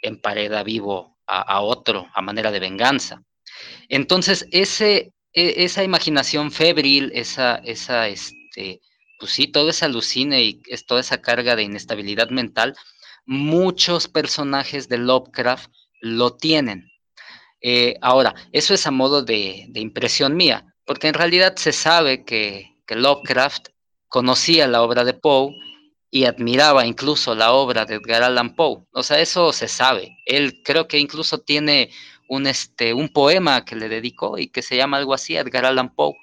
[0.02, 3.22] empareda vivo a, otro a manera de venganza.
[3.88, 8.80] Entonces, ese, e, esa imaginación febril, esa, esa, este,
[9.18, 12.74] pues sí, todo ese alucine y toda esa carga de inestabilidad mental,
[13.26, 15.70] muchos personajes de Lovecraft
[16.00, 16.90] lo tienen.
[17.60, 22.70] Eh, ahora, eso es a modo de, impresión mía, porque en realidad se sabe que,
[22.86, 23.68] Lovecraft
[24.08, 25.52] conocía la obra de Poe
[26.10, 28.84] y admiraba incluso la obra de Edgar Allan Poe.
[28.92, 30.16] O sea, eso se sabe.
[30.26, 31.90] Él creo que incluso tiene
[32.28, 35.94] un, este, un poema que le dedicó y que se llama algo así, Edgar Allan
[35.94, 36.14] Poe.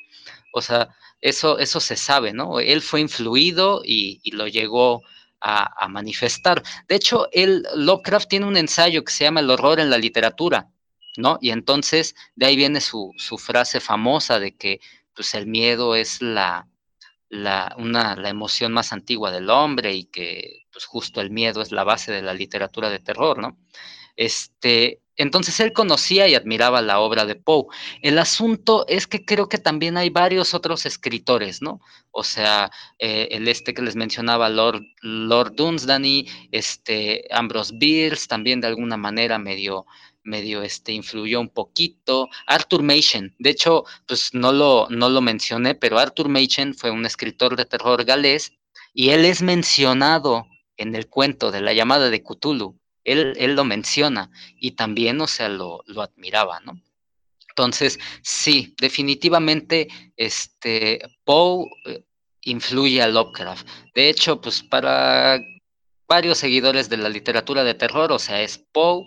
[0.54, 0.90] O sea,
[1.22, 2.60] eso, eso se sabe, ¿no?
[2.60, 5.04] Él fue influido y, lo llegó
[5.42, 6.64] a, manifestar.
[6.88, 10.70] De hecho, él, Lovecraft tiene un ensayo que se llama El horror en la literatura,
[11.18, 11.38] ¿no?
[11.42, 14.80] Y entonces de ahí viene su, frase famosa de que
[15.16, 16.68] pues, el miedo es la,
[17.30, 21.72] la, una, la emoción más antigua del hombre y que pues, justo el miedo es
[21.72, 23.58] la base de la literatura de terror, ¿no?
[24.16, 27.66] Este, entonces él conocía y admiraba la obra de Poe.
[28.02, 31.82] El asunto es que creo que también hay varios otros escritores, ¿no?
[32.12, 38.62] O sea, eh, el este que les mencionaba, Lord, Lord Dunsany, este, Ambrose Bierce, también
[38.62, 39.86] de alguna manera medio,
[40.24, 42.30] medio este, influyó un poquito.
[42.48, 47.06] Arthur Machen, de hecho, pues no lo, no lo mencioné, pero Arthur Machen fue un
[47.06, 48.54] escritor de terror galés
[48.94, 50.46] y él es mencionado
[50.78, 55.50] en el cuento de la llamada de Cthulhu él, lo menciona y también, o sea,
[55.50, 56.82] lo, admiraba, ¿no?
[57.50, 62.04] Entonces, sí, definitivamente, este, Poe eh,
[62.42, 63.68] influye a Lovecraft.
[63.94, 65.40] De hecho, pues para
[66.08, 69.06] varios seguidores de la literatura de terror, o sea, es Poe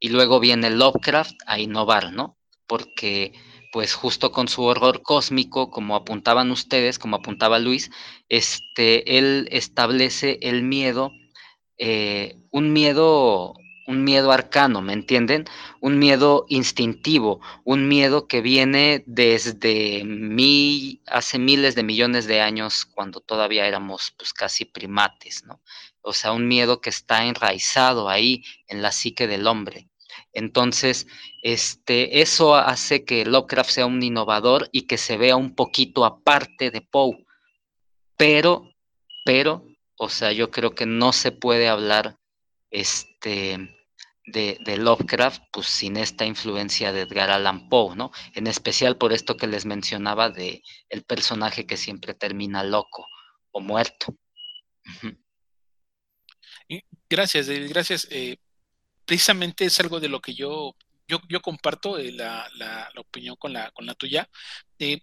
[0.00, 2.38] y luego viene Lovecraft a innovar, ¿no?
[2.66, 3.32] Porque
[3.72, 7.90] pues justo con su horror cósmico, como apuntaban ustedes, como apuntaba Luis,
[8.28, 11.10] este, él establece el miedo
[11.78, 13.54] eh, un miedo,
[13.86, 15.46] un miedo arcano, ¿me entienden?
[15.80, 22.84] Un miedo instintivo, un miedo que viene desde mi, hace miles de millones de años,
[22.84, 25.60] cuando todavía éramos pues casi primates, ¿no?
[26.02, 29.88] O sea, un miedo que está enraizado ahí en la psique del hombre.
[30.34, 31.06] Entonces,
[31.42, 36.70] este, eso hace que Lovecraft sea un innovador y que se vea un poquito aparte
[36.70, 37.24] de Poe.
[38.16, 38.68] Pero,
[39.24, 39.64] pero
[39.96, 42.18] o sea, yo creo que no se puede hablar
[42.72, 43.76] este,
[44.26, 48.10] de, Lovecraft pues, sin esta influencia de Edgar Allan Poe, ¿no?
[48.34, 53.06] En especial por esto que les mencionaba de el personaje que siempre termina loco
[53.52, 54.16] o muerto.
[57.08, 58.08] Gracias, Gracias.
[58.10, 58.38] Eh,
[59.04, 60.74] precisamente es algo de lo que yo,
[61.06, 64.28] yo, yo comparto eh, la, la, opinión con la, con la tuya.
[64.78, 65.00] Eh,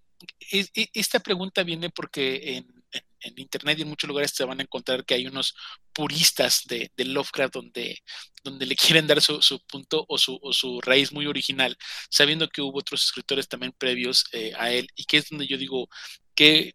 [0.94, 2.79] esta pregunta viene porque en
[3.22, 5.56] en internet y en muchos lugares se van a encontrar que hay unos
[5.94, 8.00] puristas de, Lovecraft donde,
[8.44, 11.78] donde le quieren dar su, punto o su, su, raíz muy original,
[12.10, 15.58] sabiendo que hubo otros escritores también previos eh, a él y que es donde yo
[15.58, 15.90] digo
[16.36, 16.74] que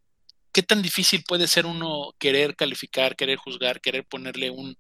[0.55, 4.77] ¿qué tan difícil puede ser uno querer calificar, querer juzgar, querer ponerle un,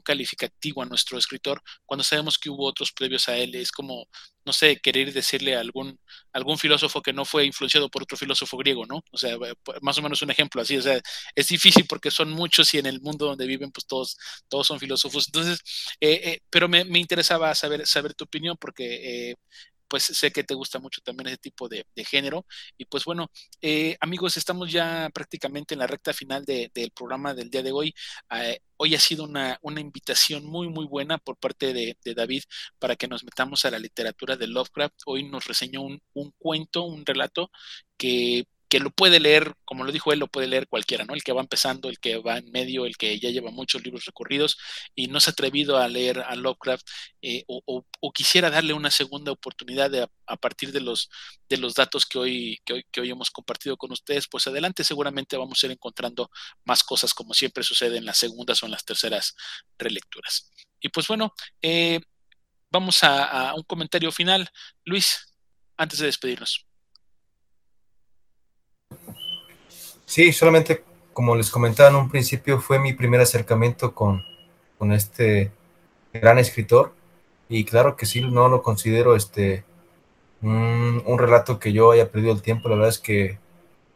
[0.00, 3.56] calificativo a nuestro escritor cuando sabemos que hubo otros previos a él?
[3.56, 4.06] Es como,
[4.44, 5.98] no sé, querer decirle a algún,
[6.32, 9.02] algún filósofo que no fue influenciado por otro filósofo griego, ¿no?
[9.10, 9.36] O sea,
[9.82, 11.00] más o menos un ejemplo así, o sea,
[11.34, 14.16] es difícil porque son muchos y en el mundo donde viven, pues todos,
[14.48, 15.26] todos son filósofos.
[15.26, 15.60] Entonces,
[16.00, 19.30] eh, eh, pero me, interesaba saber, saber tu opinión porque...
[19.30, 19.36] Eh,
[19.90, 22.46] pues sé que te gusta mucho también ese tipo de, género.
[22.78, 23.30] Y pues bueno,
[23.60, 27.94] eh, amigos, estamos ya prácticamente en la recta final del programa del día de hoy.
[28.30, 32.42] Eh, hoy ha sido una, invitación muy, muy buena por parte de, David
[32.78, 34.94] para que nos metamos a la literatura de Lovecraft.
[35.06, 37.50] Hoy nos reseñó un, un cuento, un relato
[37.96, 41.14] que que lo puede leer, como lo dijo él, lo puede leer cualquiera, ¿no?
[41.14, 44.04] El que va empezando, el que va en medio, el que ya lleva muchos libros
[44.04, 44.58] recorridos
[44.94, 46.86] y no se ha atrevido a leer a Lovecraft
[47.20, 49.92] eh, o, quisiera darle una segunda oportunidad
[50.26, 51.10] a, partir de los,
[51.48, 54.84] de los datos que hoy, que hoy, que, hoy, hemos compartido con ustedes, pues adelante
[54.84, 56.30] seguramente vamos a ir encontrando
[56.64, 59.34] más cosas como siempre sucede en las segundas o en las terceras
[59.78, 60.48] relecturas.
[60.80, 62.00] Y pues bueno, eh,
[62.70, 64.48] vamos a un comentario final.
[64.84, 65.34] Luis,
[65.76, 66.69] antes de despedirnos.
[70.10, 70.82] Sí, solamente
[71.12, 74.24] como les comentaba en un principio, fue mi primer acercamiento con,
[74.92, 75.52] este
[76.12, 76.94] gran escritor.
[77.48, 79.64] Y claro que sí, no lo considero este
[80.42, 82.68] un, relato que yo haya perdido el tiempo.
[82.68, 83.38] La verdad es que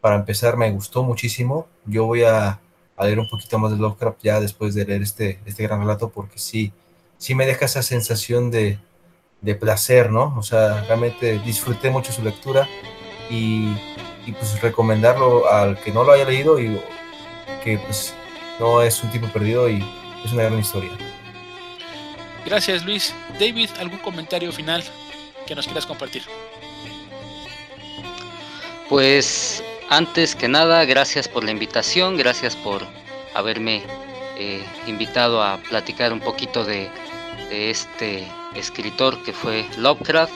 [0.01, 1.67] para empezar me gustó muchísimo.
[1.87, 2.61] Yo voy a,
[3.01, 6.39] leer un poquito más de Lovecraft ya después de leer este, este gran relato porque
[6.39, 6.73] sí,
[7.19, 8.79] sí me deja esa sensación de,
[9.41, 10.35] de placer, ¿no?
[10.39, 12.69] O sea, realmente disfruté mucho su lectura
[13.31, 13.75] y
[14.27, 16.81] y pues recomendarlo al que no lo haya leído y
[17.62, 18.14] que pues
[18.59, 19.85] no es un tipo perdido y
[20.25, 20.91] es una gran historia.
[22.45, 23.14] Gracias Luis.
[23.39, 24.85] David, ¿algún comentario final
[25.47, 26.22] que nos quieras compartir?
[28.89, 32.83] Pues antes que nada, gracias por la invitación, gracias por
[33.35, 33.83] haberme
[34.37, 36.91] eh, invitado a platicar un poquito de,
[37.49, 40.33] de este escritor que fue Lovecraft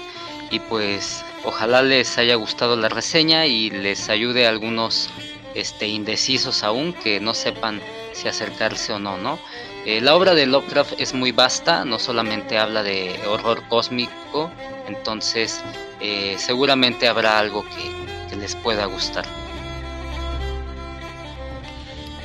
[0.50, 5.08] y pues Ojalá les haya gustado la reseña y les ayude a algunos
[5.54, 7.80] este, indecisos aún que no sepan
[8.12, 9.38] si acercarse o no, ¿no?
[9.86, 14.50] Eh, la obra de Lovecraft es muy vasta, no solamente habla de horror cósmico,
[14.88, 15.62] entonces
[16.00, 19.24] eh, seguramente habrá algo que, les pueda gustar.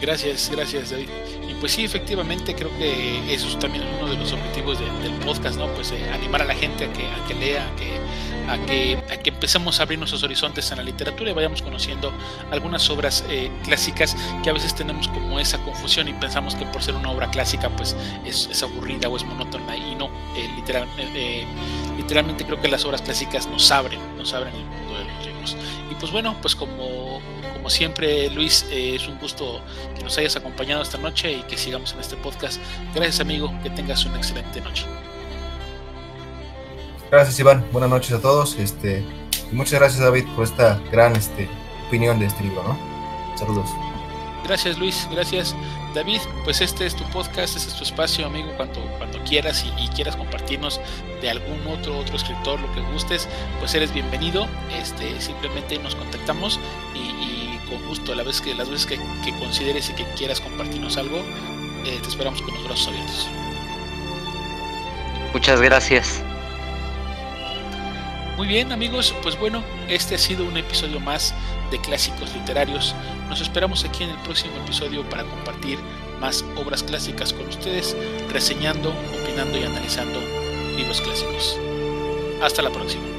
[0.02, 1.10] Gracias, gracias David.
[1.64, 5.68] Pues sí, efectivamente creo que eso es también uno de los objetivos del podcast, ¿no?
[5.68, 7.94] Pues eh, animar a la gente a que, a que lea, a que
[8.50, 12.12] a que, a empecemos a abrir nuestros horizontes en la literatura y vayamos conociendo
[12.52, 16.84] algunas obras eh, clásicas que a veces tenemos como esa confusión y pensamos que por
[16.84, 17.96] ser una obra clásica pues
[18.26, 21.42] es, aburrida o es monótona y no, eh, literalmente.
[21.42, 21.48] Eh,
[21.96, 25.58] literalmente creo que las obras clásicas nos abren, nos abren el mundo de los libros.
[25.90, 27.03] Y pues bueno, pues como,
[27.64, 29.62] como siempre, Luis, eh, es un gusto
[29.96, 32.60] que nos hayas acompañado esta noche y que sigamos en este podcast.
[32.94, 34.86] Gracias, amigo, que tengas una excelente noche.
[37.10, 37.66] Gracias, Iván.
[37.72, 38.58] Buenas noches a todos.
[38.60, 39.02] Este,
[39.50, 41.48] y muchas gracias, David, por esta gran este,
[41.88, 43.38] opinión de este libro, ¿no?
[43.38, 43.70] Saludos.
[44.44, 45.56] Gracias Luis, gracias
[45.96, 46.20] David.
[46.44, 50.16] Pues este es tu podcast, este es tu espacio, amigo, cuando, cuando quieras y, quieras
[50.18, 50.82] compartirnos
[51.22, 54.48] de algún otro otro escritor, lo que gustes, pues eres bienvenido.
[54.78, 56.60] Este, simplemente nos contactamos
[56.94, 61.18] y, con gusto, la vez que, las veces que, consideres y que quieras compartirnos algo,
[61.86, 63.28] eh, te esperamos con los brazos abiertos.
[65.34, 66.24] Muchas gracias.
[68.38, 71.34] Muy bien amigos, pues bueno, este ha sido un episodio más
[71.72, 72.96] de Clásicos Literarios.
[73.30, 75.80] Nos esperamos aquí en el próximo episodio para compartir
[76.20, 77.96] más obras clásicas con ustedes,
[78.32, 80.20] reseñando, opinando y analizando
[80.76, 81.58] libros clásicos.
[82.42, 83.13] Hasta la próxima.